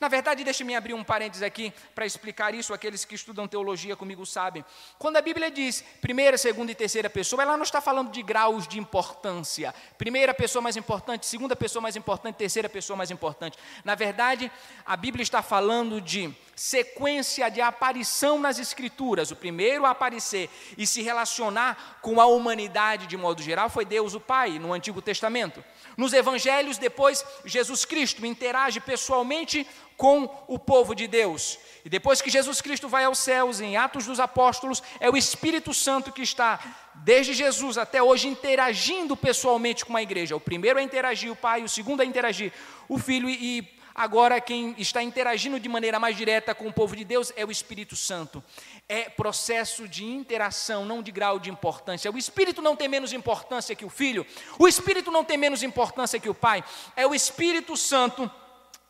[0.00, 2.74] Na verdade, deixe-me abrir um parênteses aqui para explicar isso.
[2.74, 4.64] Aqueles que estudam teologia comigo sabem.
[4.98, 8.66] Quando a Bíblia diz primeira, segunda e terceira pessoa, ela não está falando de graus
[8.66, 9.74] de importância.
[9.98, 13.58] Primeira pessoa mais importante, segunda pessoa mais importante, terceira pessoa mais importante.
[13.84, 14.50] Na verdade,
[14.84, 19.30] a Bíblia está falando de sequência de aparição nas Escrituras.
[19.30, 24.14] O primeiro a aparecer e se relacionar com a humanidade de modo geral foi Deus
[24.14, 25.62] o Pai, no Antigo Testamento.
[25.96, 31.58] Nos evangelhos, depois, Jesus Cristo interage pessoalmente com o povo de Deus.
[31.84, 35.72] E depois que Jesus Cristo vai aos céus, em Atos dos Apóstolos, é o Espírito
[35.72, 36.60] Santo que está,
[36.96, 40.36] desde Jesus até hoje, interagindo pessoalmente com a igreja.
[40.36, 42.52] O primeiro a interagir o Pai, o segundo a interagir
[42.88, 43.62] o Filho, e
[43.96, 47.50] agora quem está interagindo de maneira mais direta com o povo de Deus é o
[47.50, 48.44] Espírito Santo.
[48.88, 52.12] É processo de interação, não de grau de importância.
[52.12, 54.26] O Espírito não tem menos importância que o Filho,
[54.58, 56.62] o Espírito não tem menos importância que o Pai.
[56.94, 58.30] É o Espírito Santo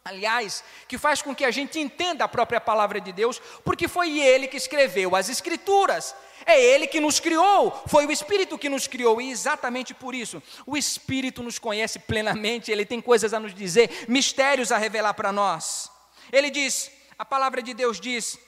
[0.05, 4.21] aliás, que faz com que a gente entenda a própria palavra de Deus, porque foi
[4.21, 6.15] ele que escreveu as Escrituras.
[6.49, 10.41] É Ele que nos criou, foi o Espírito que nos criou, e exatamente por isso,
[10.65, 15.33] o Espírito nos conhece plenamente, Ele tem coisas a nos dizer, mistérios a revelar para
[15.33, 15.91] nós.
[16.33, 18.39] Ele diz, a palavra de Deus diz,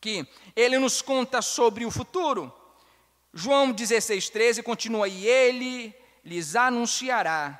[0.00, 2.52] que Ele nos conta sobre o futuro.
[3.32, 7.58] João 16,13 continua, e Ele lhes anunciará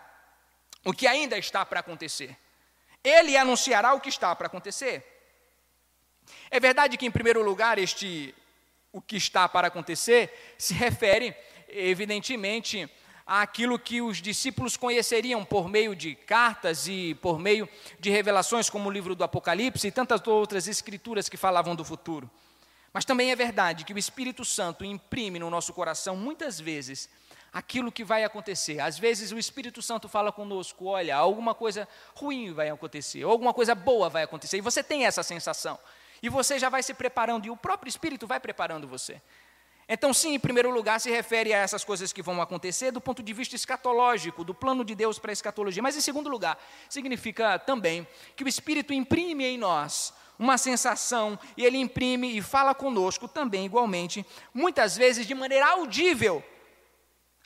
[0.85, 2.37] o que ainda está para acontecer.
[3.05, 5.07] Ele anunciará o que está para acontecer.
[6.51, 8.35] É verdade que, em primeiro lugar, este
[8.93, 11.35] o que está para acontecer se refere,
[11.69, 12.89] evidentemente,
[13.27, 18.89] àquilo que os discípulos conheceriam por meio de cartas e por meio de revelações, como
[18.89, 22.31] o livro do Apocalipse e tantas outras escrituras que falavam do futuro.
[22.93, 27.09] Mas também é verdade que o Espírito Santo imprime no nosso coração, muitas vezes,
[27.51, 28.81] aquilo que vai acontecer.
[28.81, 33.55] Às vezes o Espírito Santo fala conosco: olha, alguma coisa ruim vai acontecer, ou alguma
[33.55, 35.79] coisa boa vai acontecer, e você tem essa sensação.
[36.23, 39.21] E você já vai se preparando, e o próprio Espírito vai preparando você.
[39.89, 43.23] Então, sim, em primeiro lugar, se refere a essas coisas que vão acontecer do ponto
[43.23, 45.83] de vista escatológico, do plano de Deus para a escatologia.
[45.83, 46.57] Mas, em segundo lugar,
[46.89, 48.07] significa também
[48.37, 53.67] que o Espírito imprime em nós uma sensação, e ele imprime e fala conosco também,
[53.67, 56.43] igualmente, muitas vezes de maneira audível,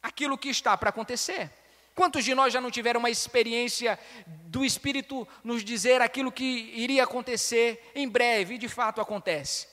[0.02, 1.50] aquilo que está para acontecer.
[1.96, 7.04] Quantos de nós já não tiveram uma experiência do Espírito nos dizer aquilo que iria
[7.04, 9.66] acontecer em breve e de fato acontece?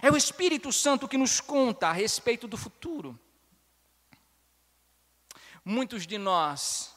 [0.00, 3.18] É o Espírito Santo que nos conta a respeito do futuro.
[5.64, 6.94] Muitos de nós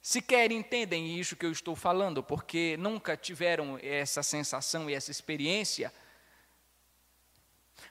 [0.00, 5.92] sequer entendem isso que eu estou falando, porque nunca tiveram essa sensação e essa experiência.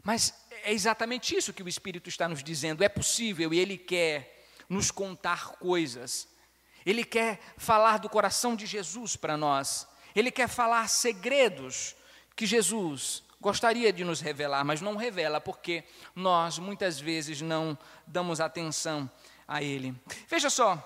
[0.01, 4.40] Mas é exatamente isso que o Espírito está nos dizendo: é possível e Ele quer
[4.71, 6.29] nos contar coisas.
[6.85, 9.85] Ele quer falar do coração de Jesus para nós.
[10.15, 11.93] Ele quer falar segredos
[12.37, 15.83] que Jesus gostaria de nos revelar, mas não revela porque
[16.15, 19.11] nós muitas vezes não damos atenção
[19.45, 19.93] a Ele.
[20.29, 20.79] Veja só,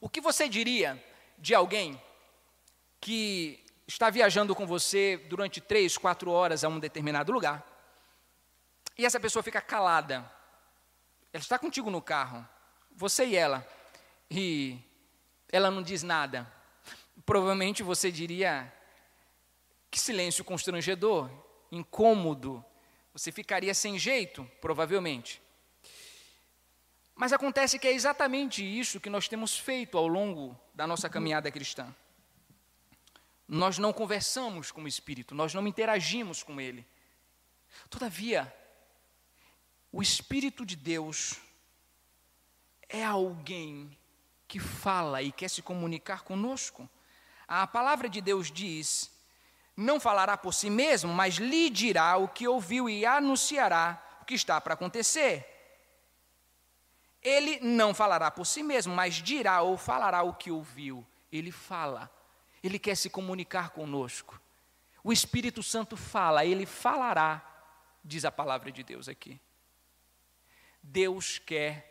[0.00, 1.04] o que você diria
[1.36, 2.00] de alguém
[3.02, 7.66] que está viajando com você durante três, quatro horas a um determinado lugar
[8.96, 10.24] e essa pessoa fica calada?
[11.34, 12.48] Ela está contigo no carro,
[12.98, 13.64] você e ela,
[14.28, 14.76] e
[15.52, 16.52] ela não diz nada,
[17.24, 18.72] provavelmente você diria:
[19.88, 21.30] que silêncio constrangedor,
[21.70, 22.64] incômodo,
[23.12, 25.40] você ficaria sem jeito, provavelmente.
[27.14, 31.52] Mas acontece que é exatamente isso que nós temos feito ao longo da nossa caminhada
[31.52, 31.94] cristã.
[33.46, 36.84] Nós não conversamos com o Espírito, nós não interagimos com Ele.
[37.88, 38.52] Todavia,
[39.92, 41.40] o Espírito de Deus
[42.88, 43.96] é alguém
[44.46, 46.88] que fala e quer se comunicar conosco.
[47.46, 49.10] A palavra de Deus diz:
[49.76, 54.34] não falará por si mesmo, mas lhe dirá o que ouviu e anunciará o que
[54.34, 55.46] está para acontecer.
[57.22, 61.06] Ele não falará por si mesmo, mas dirá ou falará o que ouviu.
[61.30, 62.10] Ele fala,
[62.62, 64.40] ele quer se comunicar conosco.
[65.04, 67.44] O Espírito Santo fala, ele falará,
[68.02, 69.40] diz a palavra de Deus aqui.
[70.82, 71.87] Deus quer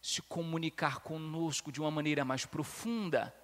[0.00, 3.34] se comunicar conosco de uma maneira mais profunda.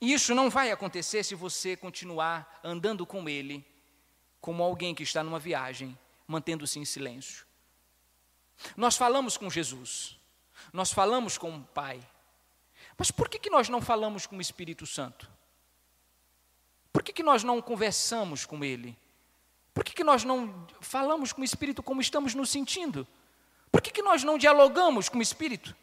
[0.00, 3.64] E isso não vai acontecer se você continuar andando com Ele
[4.40, 7.46] como alguém que está numa viagem, mantendo-se em silêncio.
[8.76, 10.18] Nós falamos com Jesus,
[10.72, 12.00] nós falamos com o Pai,
[12.96, 15.30] mas por que, que nós não falamos com o Espírito Santo?
[16.92, 18.96] Por que, que nós não conversamos com Ele?
[19.72, 23.06] Por que, que nós não falamos com o Espírito como estamos nos sentindo?
[23.74, 25.74] Por que, que nós não dialogamos com o Espírito?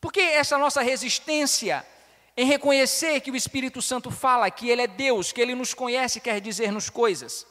[0.00, 1.86] Por que essa nossa resistência
[2.36, 6.18] em reconhecer que o Espírito Santo fala, que Ele é Deus, que Ele nos conhece
[6.18, 7.46] e quer dizer-nos coisas?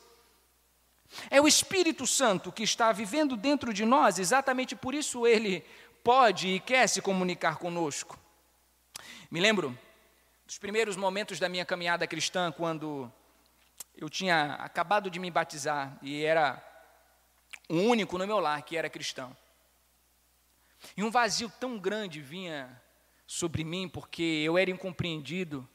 [1.30, 5.64] É o Espírito Santo que está vivendo dentro de nós, exatamente por isso Ele
[6.04, 8.20] pode e quer se comunicar conosco.
[9.32, 9.80] Me lembro
[10.46, 13.10] dos primeiros momentos da minha caminhada cristã, quando
[13.96, 16.62] eu tinha acabado de me batizar e era
[17.70, 19.36] o único no meu lar que era cristão.
[20.98, 22.82] E um vazio tão grande vinha
[23.28, 25.68] sobre mim, porque eu era incompreendido,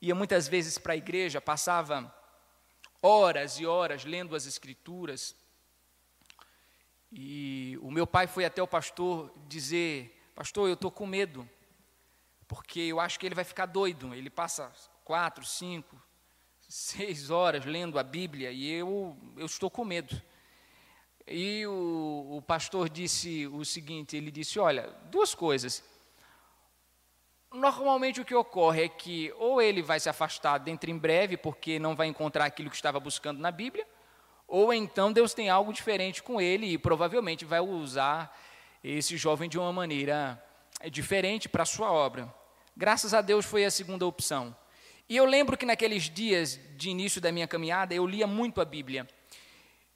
[0.00, 2.14] ia muitas vezes para a igreja, passava
[3.02, 5.36] horas e horas lendo as Escrituras.
[7.12, 11.48] E o meu pai foi até o pastor dizer: Pastor, eu estou com medo,
[12.46, 14.14] porque eu acho que ele vai ficar doido.
[14.14, 14.72] Ele passa
[15.04, 16.00] quatro, cinco,
[16.68, 20.20] seis horas lendo a Bíblia e eu, eu estou com medo.
[21.30, 25.84] E o, o pastor disse o seguinte: ele disse, olha, duas coisas.
[27.52, 31.78] Normalmente o que ocorre é que ou ele vai se afastar dentro em breve, porque
[31.78, 33.86] não vai encontrar aquilo que estava buscando na Bíblia,
[34.46, 38.36] ou então Deus tem algo diferente com ele e provavelmente vai usar
[38.84, 40.42] esse jovem de uma maneira
[40.80, 42.32] eh, diferente para a sua obra.
[42.76, 44.54] Graças a Deus foi a segunda opção.
[45.08, 48.64] E eu lembro que naqueles dias de início da minha caminhada, eu lia muito a
[48.64, 49.08] Bíblia.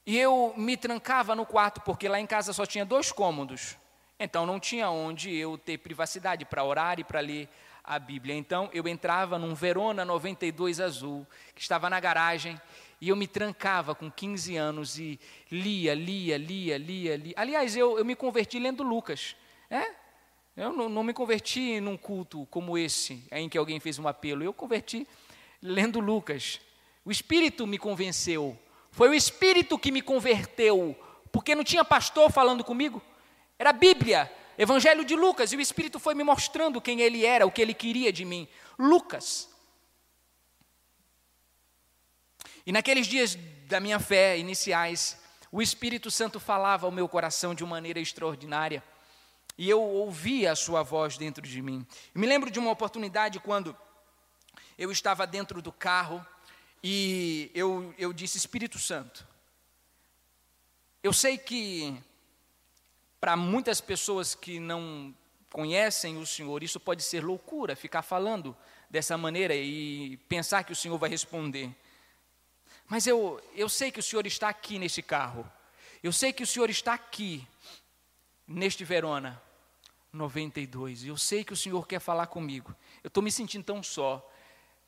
[0.05, 3.77] E eu me trancava no quarto, porque lá em casa só tinha dois cômodos.
[4.19, 7.49] Então não tinha onde eu ter privacidade para orar e para ler
[7.85, 8.35] a Bíblia.
[8.35, 12.61] Então eu entrava num Verona 92 azul, que estava na garagem,
[13.01, 15.19] e eu me trancava com 15 anos e
[15.51, 17.35] lia, lia, lia, lia, lia.
[17.37, 19.37] Aliás, eu, eu me converti lendo Lucas.
[19.69, 19.93] É?
[20.57, 24.45] Eu não, não me converti num culto como esse, em que alguém fez um apelo.
[24.45, 25.07] Eu converti
[25.61, 26.61] lendo Lucas.
[27.05, 28.57] O Espírito me convenceu
[28.93, 30.95] foi o Espírito que me converteu,
[31.33, 33.03] porque não tinha pastor falando comigo,
[33.59, 37.47] era a Bíblia, Evangelho de Lucas, e o Espírito foi me mostrando quem ele era,
[37.47, 38.47] o que ele queria de mim.
[38.79, 39.49] Lucas.
[42.67, 43.35] E naqueles dias
[43.67, 45.19] da minha fé iniciais,
[45.51, 48.85] o Espírito Santo falava ao meu coração de uma maneira extraordinária,
[49.57, 51.87] e eu ouvia a sua voz dentro de mim.
[52.15, 53.75] Eu me lembro de uma oportunidade quando
[54.77, 56.25] eu estava dentro do carro,
[56.83, 59.27] e eu, eu disse: Espírito Santo,
[61.03, 61.97] eu sei que
[63.21, 65.15] para muitas pessoas que não
[65.51, 68.57] conhecem o Senhor, isso pode ser loucura, ficar falando
[68.91, 71.75] dessa maneira e pensar que o Senhor vai responder.
[72.89, 75.51] Mas eu, eu sei que o Senhor está aqui neste carro.
[76.03, 77.47] Eu sei que o Senhor está aqui,
[78.47, 79.41] neste Verona
[80.13, 81.05] 92.
[81.05, 82.75] Eu sei que o Senhor quer falar comigo.
[83.03, 84.29] Eu estou me sentindo tão só,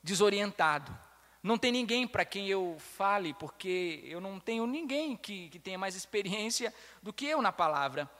[0.03, 0.97] desorientado.
[1.45, 5.77] Não tem ninguém para quem eu fale, porque eu não tenho ninguém que, que tenha
[5.77, 6.73] mais experiência
[7.03, 8.11] do que eu na palavra.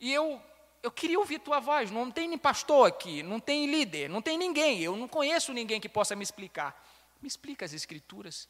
[0.00, 0.42] E eu,
[0.82, 1.92] eu queria ouvir tua voz.
[1.92, 4.80] Não tem nem pastor aqui, não tem líder, não tem ninguém.
[4.82, 6.84] Eu não conheço ninguém que possa me explicar.
[7.22, 8.48] Me explica as Escrituras.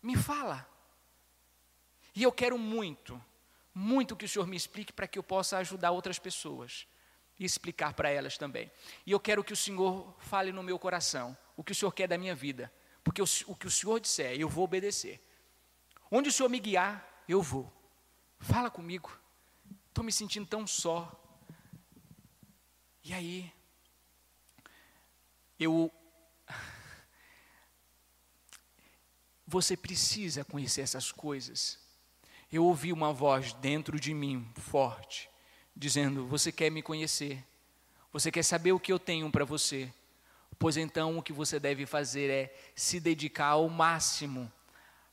[0.00, 0.64] Me fala.
[2.14, 3.20] E eu quero muito,
[3.74, 6.86] muito que o Senhor me explique para que eu possa ajudar outras pessoas
[7.40, 8.70] e explicar para elas também.
[9.04, 12.06] E eu quero que o Senhor fale no meu coração o que o Senhor quer
[12.06, 12.70] da minha vida
[13.04, 15.20] porque o, o que o Senhor disser, eu vou obedecer.
[16.10, 17.70] Onde o Senhor me guiar, eu vou.
[18.40, 19.14] Fala comigo.
[19.88, 21.12] Estou me sentindo tão só.
[23.04, 23.52] E aí,
[25.60, 25.92] eu.
[29.46, 31.78] Você precisa conhecer essas coisas.
[32.50, 35.28] Eu ouvi uma voz dentro de mim, forte,
[35.76, 37.44] dizendo: Você quer me conhecer?
[38.12, 39.92] Você quer saber o que eu tenho para você?
[40.58, 44.50] Pois então o que você deve fazer é se dedicar ao máximo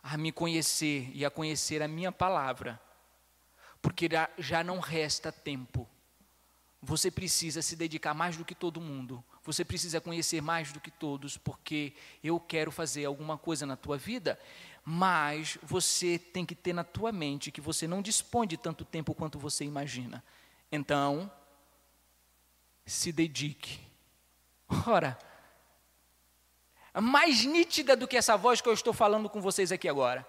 [0.03, 2.81] a me conhecer e a conhecer a minha palavra,
[3.81, 5.87] porque já não resta tempo.
[6.81, 9.23] Você precisa se dedicar mais do que todo mundo.
[9.43, 13.97] Você precisa conhecer mais do que todos, porque eu quero fazer alguma coisa na tua
[13.97, 14.39] vida,
[14.83, 19.13] mas você tem que ter na tua mente que você não dispõe de tanto tempo
[19.13, 20.23] quanto você imagina.
[20.71, 21.31] Então,
[22.85, 23.79] se dedique.
[24.87, 25.17] Ora,
[26.99, 30.27] mais nítida do que essa voz que eu estou falando com vocês aqui agora.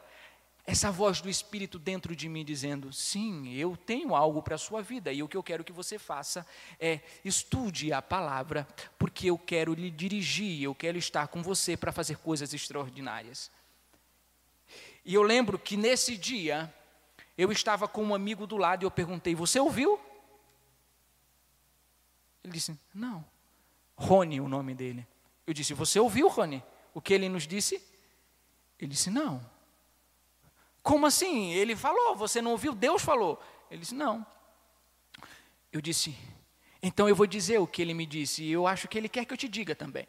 [0.65, 4.81] Essa voz do Espírito dentro de mim dizendo: sim, eu tenho algo para a sua
[4.81, 6.47] vida, e o que eu quero que você faça
[6.79, 11.91] é estude a palavra, porque eu quero lhe dirigir, eu quero estar com você para
[11.91, 13.51] fazer coisas extraordinárias.
[15.05, 16.73] E eu lembro que nesse dia,
[17.37, 19.99] eu estava com um amigo do lado e eu perguntei: Você ouviu?
[22.45, 23.25] Ele disse: Não.
[23.97, 25.07] Rony, o nome dele.
[25.47, 26.63] Eu disse: Você ouviu, Rony,
[26.95, 27.83] o que ele nos disse?
[28.79, 29.45] Ele disse: Não.
[30.83, 31.53] Como assim?
[31.53, 32.75] Ele falou, você não ouviu?
[32.75, 33.41] Deus falou.
[33.71, 34.27] Ele disse: Não.
[35.73, 36.17] Eu disse:
[36.83, 39.25] Então eu vou dizer o que ele me disse, e eu acho que ele quer
[39.25, 40.07] que eu te diga também.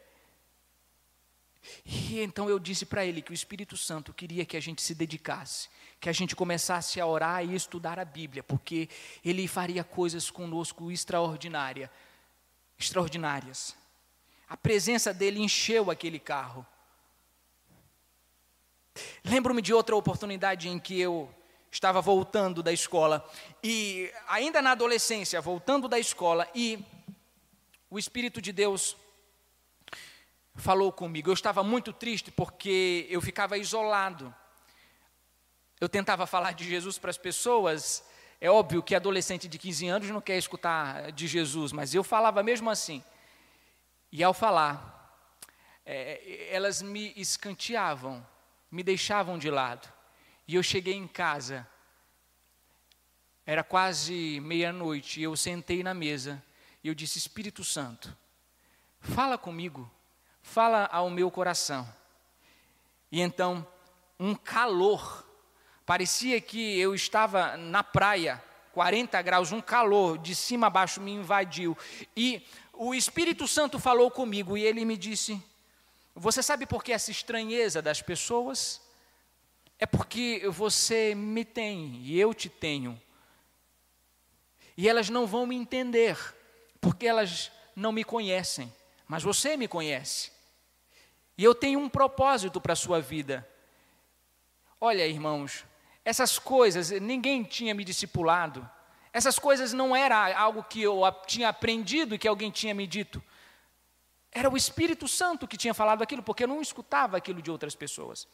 [1.84, 4.94] E então eu disse para ele que o Espírito Santo queria que a gente se
[4.94, 5.68] dedicasse,
[5.98, 8.88] que a gente começasse a orar e estudar a Bíblia, porque
[9.24, 11.90] ele faria coisas conosco extraordinária,
[12.78, 13.74] extraordinárias.
[14.48, 16.66] A presença dele encheu aquele carro.
[19.24, 21.32] Lembro-me de outra oportunidade em que eu
[21.70, 23.28] estava voltando da escola
[23.62, 26.84] e ainda na adolescência, voltando da escola e
[27.90, 28.96] o espírito de Deus
[30.54, 31.30] falou comigo.
[31.30, 34.32] Eu estava muito triste porque eu ficava isolado.
[35.80, 38.04] Eu tentava falar de Jesus para as pessoas.
[38.40, 42.42] É óbvio que adolescente de 15 anos não quer escutar de Jesus, mas eu falava
[42.42, 43.02] mesmo assim.
[44.16, 45.28] E ao falar,
[45.84, 48.24] é, elas me escanteavam,
[48.70, 49.92] me deixavam de lado.
[50.46, 51.68] E eu cheguei em casa,
[53.44, 56.40] era quase meia-noite, eu sentei na mesa
[56.84, 58.16] e eu disse: Espírito Santo,
[59.00, 59.90] fala comigo,
[60.40, 61.84] fala ao meu coração.
[63.10, 63.66] E então,
[64.20, 65.28] um calor,
[65.84, 68.40] parecia que eu estava na praia,
[68.74, 71.76] 40 graus, um calor de cima a baixo me invadiu.
[72.16, 72.46] E
[72.76, 75.40] o Espírito Santo falou comigo e ele me disse:
[76.14, 78.80] Você sabe por que essa estranheza das pessoas?
[79.78, 83.00] É porque você me tem e eu te tenho.
[84.76, 86.18] E elas não vão me entender,
[86.80, 88.72] porque elas não me conhecem,
[89.06, 90.32] mas você me conhece.
[91.36, 93.48] E eu tenho um propósito para a sua vida.
[94.80, 95.64] Olha, irmãos,
[96.04, 98.68] essas coisas, ninguém tinha me discipulado.
[99.14, 103.22] Essas coisas não era algo que eu tinha aprendido e que alguém tinha me dito.
[104.32, 107.76] Era o Espírito Santo que tinha falado aquilo, porque eu não escutava aquilo de outras
[107.76, 108.26] pessoas.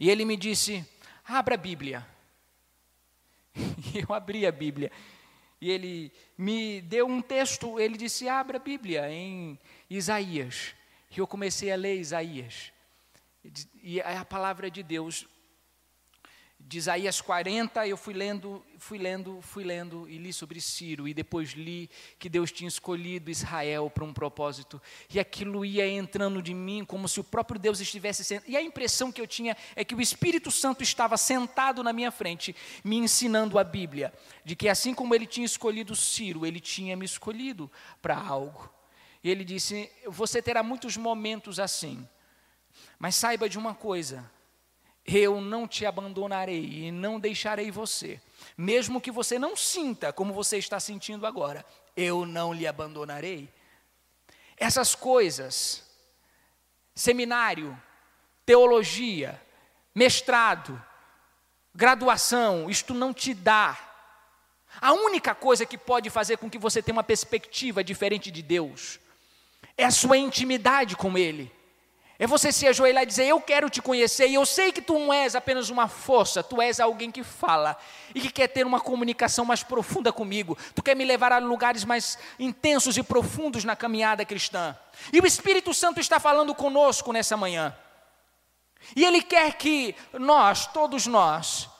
[0.00, 0.84] E ele me disse:
[1.24, 2.04] abra a Bíblia.
[3.94, 4.90] E eu abri a Bíblia.
[5.60, 9.56] E ele me deu um texto, ele disse: abra a Bíblia em
[9.88, 10.74] Isaías.
[11.12, 12.72] E eu comecei a ler Isaías.
[13.80, 15.28] E a palavra de Deus
[16.70, 21.12] de Isaías 40, eu fui lendo, fui lendo, fui lendo e li sobre Ciro e
[21.12, 24.80] depois li que Deus tinha escolhido Israel para um propósito
[25.12, 28.44] e aquilo ia entrando de mim como se o próprio Deus estivesse sendo.
[28.46, 32.12] E a impressão que eu tinha é que o Espírito Santo estava sentado na minha
[32.12, 32.54] frente,
[32.84, 34.14] me ensinando a Bíblia,
[34.44, 37.68] de que assim como ele tinha escolhido Ciro, ele tinha me escolhido
[38.00, 38.72] para algo.
[39.24, 42.08] E ele disse: "Você terá muitos momentos assim,
[42.96, 44.30] mas saiba de uma coisa,
[45.06, 48.20] eu não te abandonarei e não deixarei você.
[48.56, 51.64] Mesmo que você não sinta como você está sentindo agora,
[51.96, 53.48] eu não lhe abandonarei.
[54.56, 55.84] Essas coisas,
[56.94, 57.80] seminário,
[58.44, 59.40] teologia,
[59.94, 60.82] mestrado,
[61.74, 63.78] graduação, isto não te dá.
[64.80, 69.00] A única coisa que pode fazer com que você tenha uma perspectiva diferente de Deus
[69.76, 71.50] é a sua intimidade com Ele.
[72.22, 74.92] É você se ajoelhar e dizer: Eu quero te conhecer, e eu sei que tu
[74.98, 77.78] não és apenas uma força, tu és alguém que fala
[78.14, 80.56] e que quer ter uma comunicação mais profunda comigo.
[80.74, 84.76] Tu quer me levar a lugares mais intensos e profundos na caminhada cristã.
[85.10, 87.74] E o Espírito Santo está falando conosco nessa manhã.
[88.94, 91.70] E Ele quer que nós, todos nós,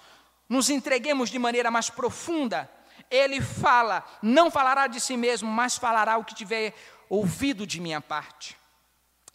[0.48, 2.70] nos entreguemos de maneira mais profunda.
[3.10, 6.72] Ele fala, não falará de si mesmo, mas falará o que tiver
[7.10, 8.59] ouvido de minha parte.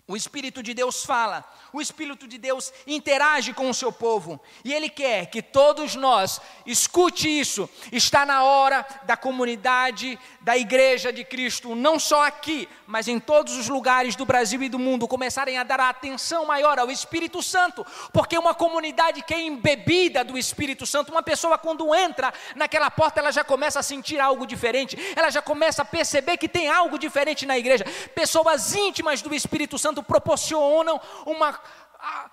[0.08, 1.44] O Espírito de Deus fala,
[1.74, 6.40] o Espírito de Deus interage com o seu povo, e Ele quer que todos nós
[6.64, 7.68] escute isso.
[7.92, 13.58] Está na hora da comunidade, da igreja de Cristo, não só aqui, mas em todos
[13.58, 17.84] os lugares do Brasil e do mundo, começarem a dar atenção maior ao Espírito Santo,
[18.14, 23.20] porque uma comunidade que é embebida do Espírito Santo, uma pessoa quando entra naquela porta,
[23.20, 27.00] ela já começa a sentir algo diferente, ela já começa a perceber que tem algo
[27.00, 27.84] diferente na igreja.
[28.14, 31.60] Pessoas íntimas do Espírito Santo proporcionam uma,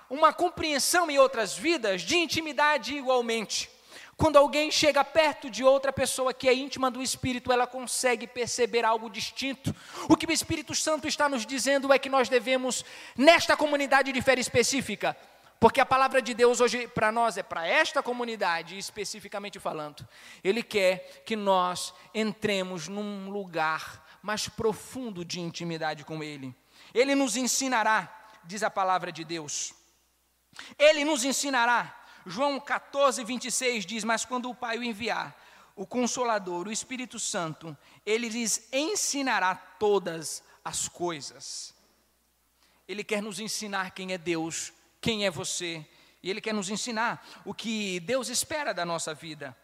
[0.08, 3.70] uma compreensão em outras vidas de intimidade igualmente.
[4.16, 8.84] Quando alguém chega perto de outra pessoa que é íntima do Espírito, ela consegue perceber
[8.84, 9.74] algo distinto.
[10.08, 12.84] O que o Espírito Santo está nos dizendo é que nós devemos,
[13.16, 15.16] nesta comunidade de fé específica,
[15.58, 20.06] porque a palavra de Deus hoje para nós é para esta comunidade, especificamente falando.
[20.42, 26.54] Ele quer que nós entremos num lugar mais profundo de intimidade com Ele.
[26.94, 29.72] Ele nos ensinará, diz a palavra de Deus.
[30.78, 31.98] Ele nos ensinará.
[32.26, 35.36] João 14, 26 diz: Mas quando o Pai o enviar,
[35.74, 41.74] o Consolador, o Espírito Santo, ele lhes ensinará todas as coisas.
[42.86, 45.86] Ele quer nos ensinar quem é Deus, quem é você,
[46.22, 49.56] e ele quer nos ensinar o que Deus espera da nossa vida.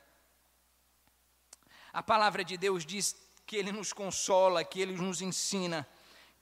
[1.93, 3.17] A palavra de Deus diz
[3.47, 5.87] que Ele nos consola, que Ele nos ensina,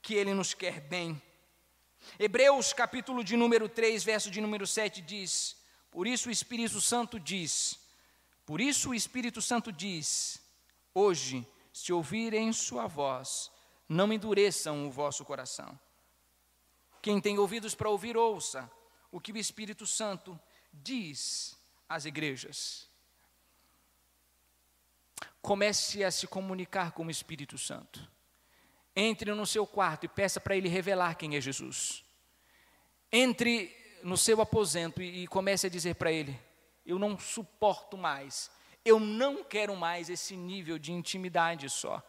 [0.06, 1.20] que Ele nos quer bem.
[2.16, 5.56] Hebreus, capítulo de número 3, verso de número 7 diz:
[5.90, 7.76] Por isso o Espírito Santo diz,
[8.46, 10.40] por isso o Espírito Santo diz:
[10.94, 13.50] Hoje, se ouvirem sua voz,
[13.88, 15.76] não endureçam o vosso coração.
[17.02, 18.70] Quem tem ouvidos para ouvir, ouça
[19.10, 20.38] o que o Espírito Santo
[20.72, 22.88] diz às igrejas.
[25.42, 28.15] Comece a se comunicar com o Espírito Santo.
[28.98, 32.02] Entre no seu quarto e peça para ele revelar quem é Jesus.
[33.12, 36.38] Entre no seu aposento e, comece a dizer para ele:
[36.84, 38.50] Eu não suporto mais,
[38.82, 42.02] eu não quero mais esse nível de intimidade só.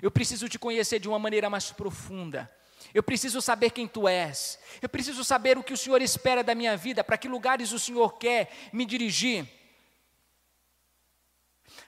[0.00, 2.50] Eu preciso te conhecer de uma maneira mais profunda.
[2.94, 4.58] Eu preciso saber quem tu és.
[4.80, 7.78] Eu preciso saber o que o Senhor espera da minha vida, para que lugares o
[7.78, 9.48] Senhor quer me dirigir.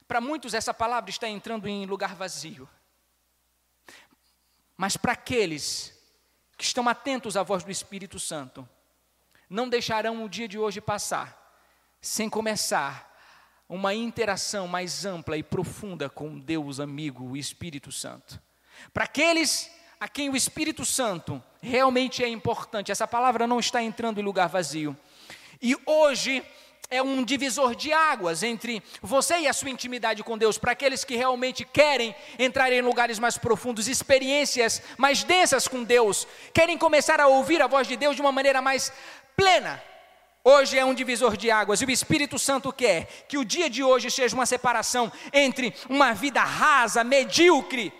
[0.08, 2.68] Para muitos, essa palavra está entrando em lugar vazio.
[4.76, 5.92] Mas para aqueles
[6.56, 8.68] que estão atentos à voz do Espírito Santo,
[9.48, 11.42] não deixarão o dia de hoje passar
[12.00, 13.12] sem começar
[13.68, 18.40] uma interação mais ampla e profunda com Deus amigo, o Espírito Santo.
[18.92, 24.20] Para aqueles a quem o Espírito Santo realmente é importante, essa palavra não está entrando
[24.20, 24.96] em lugar vazio.
[25.62, 26.44] E hoje
[26.90, 31.04] é um divisor de águas entre você e a sua intimidade com Deus, para aqueles
[31.04, 37.20] que realmente querem entrar em lugares mais profundos, experiências mais densas com Deus, querem começar
[37.20, 38.92] a ouvir a voz de Deus de uma maneira mais
[39.36, 39.82] plena.
[40.44, 43.82] Hoje é um divisor de águas e o Espírito Santo quer que o dia de
[43.82, 47.92] hoje seja uma separação entre uma vida rasa, medíocre,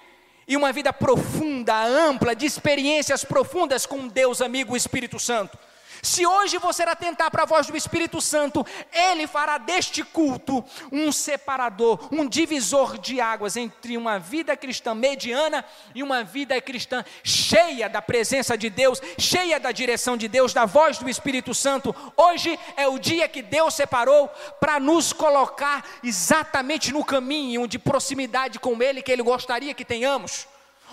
[0.46, 5.58] e uma vida profunda, ampla, de experiências profundas com Deus amigo, Espírito Santo.
[6.04, 11.10] Se hoje você atentar para a voz do Espírito Santo, ele fará deste culto um
[11.10, 17.88] separador, um divisor de águas entre uma vida cristã mediana e uma vida cristã cheia
[17.88, 21.96] da presença de Deus, cheia da direção de Deus, da voz do Espírito Santo.
[22.14, 24.28] Hoje é o dia que Deus separou
[24.60, 30.46] para nos colocar exatamente no caminho de proximidade com Ele que Ele gostaria que tenhamos.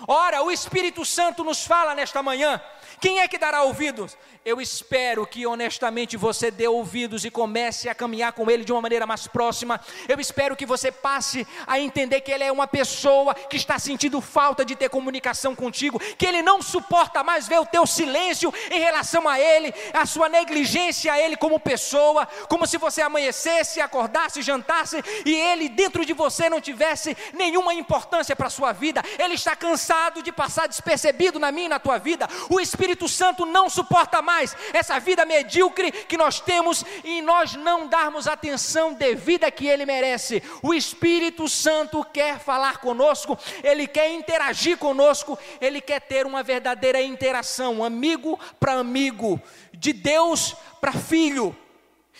[0.08, 2.58] Ora, o Espírito Santo nos fala nesta manhã
[3.02, 4.16] quem é que dará ouvidos?
[4.44, 8.80] Eu espero que honestamente você dê ouvidos e comece a caminhar com Ele de uma
[8.80, 9.80] maneira mais próxima.
[10.08, 14.20] Eu espero que você passe a entender que Ele é uma pessoa que está sentindo
[14.20, 18.80] falta de ter comunicação contigo, que Ele não suporta mais ver o teu silêncio em
[18.80, 24.42] relação a Ele, a sua negligência a Ele como pessoa, como se você amanhecesse, acordasse,
[24.42, 29.04] jantasse e Ele dentro de você não tivesse nenhuma importância para a sua vida.
[29.20, 32.28] Ele está cansado de passar despercebido na minha e na tua vida.
[32.50, 37.86] O Espírito Santo não suporta mais essa vida medíocre que nós temos e nós não
[37.86, 40.42] darmos atenção devida que ele merece.
[40.62, 47.00] O Espírito Santo quer falar conosco, ele quer interagir conosco, ele quer ter uma verdadeira
[47.02, 49.40] interação, amigo para amigo,
[49.74, 51.54] de Deus para filho.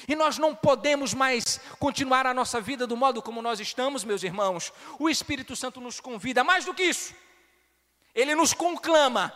[0.07, 4.23] E nós não podemos mais continuar a nossa vida do modo como nós estamos, meus
[4.23, 4.73] irmãos.
[4.99, 7.15] O Espírito Santo nos convida, mais do que isso,
[8.15, 9.33] ele nos conclama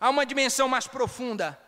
[0.00, 1.58] a uma dimensão mais profunda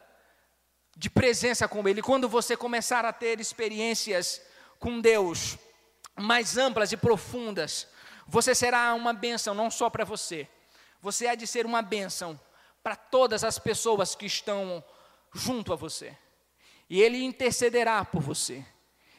[1.01, 2.03] de presença com Ele.
[2.03, 4.43] Quando você começar a ter experiências
[4.79, 5.57] com Deus
[6.15, 7.89] mais amplas e profundas,
[8.27, 10.47] você será uma bênção não só para você,
[11.01, 12.39] você há de ser uma bênção
[12.83, 14.85] para todas as pessoas que estão
[15.33, 16.15] junto a você.
[16.91, 18.63] E Ele intercederá por você,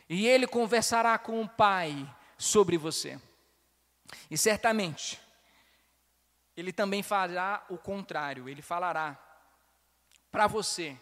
[0.07, 2.07] e Ele conversará com o Pai
[2.37, 3.19] sobre você.
[4.29, 5.19] E certamente,
[6.55, 9.17] ele também fará o contrário, ele falará
[10.31, 10.95] para você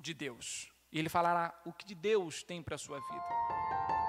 [0.00, 0.68] de Deus.
[0.92, 3.99] E ele falará o que Deus tem para a sua vida.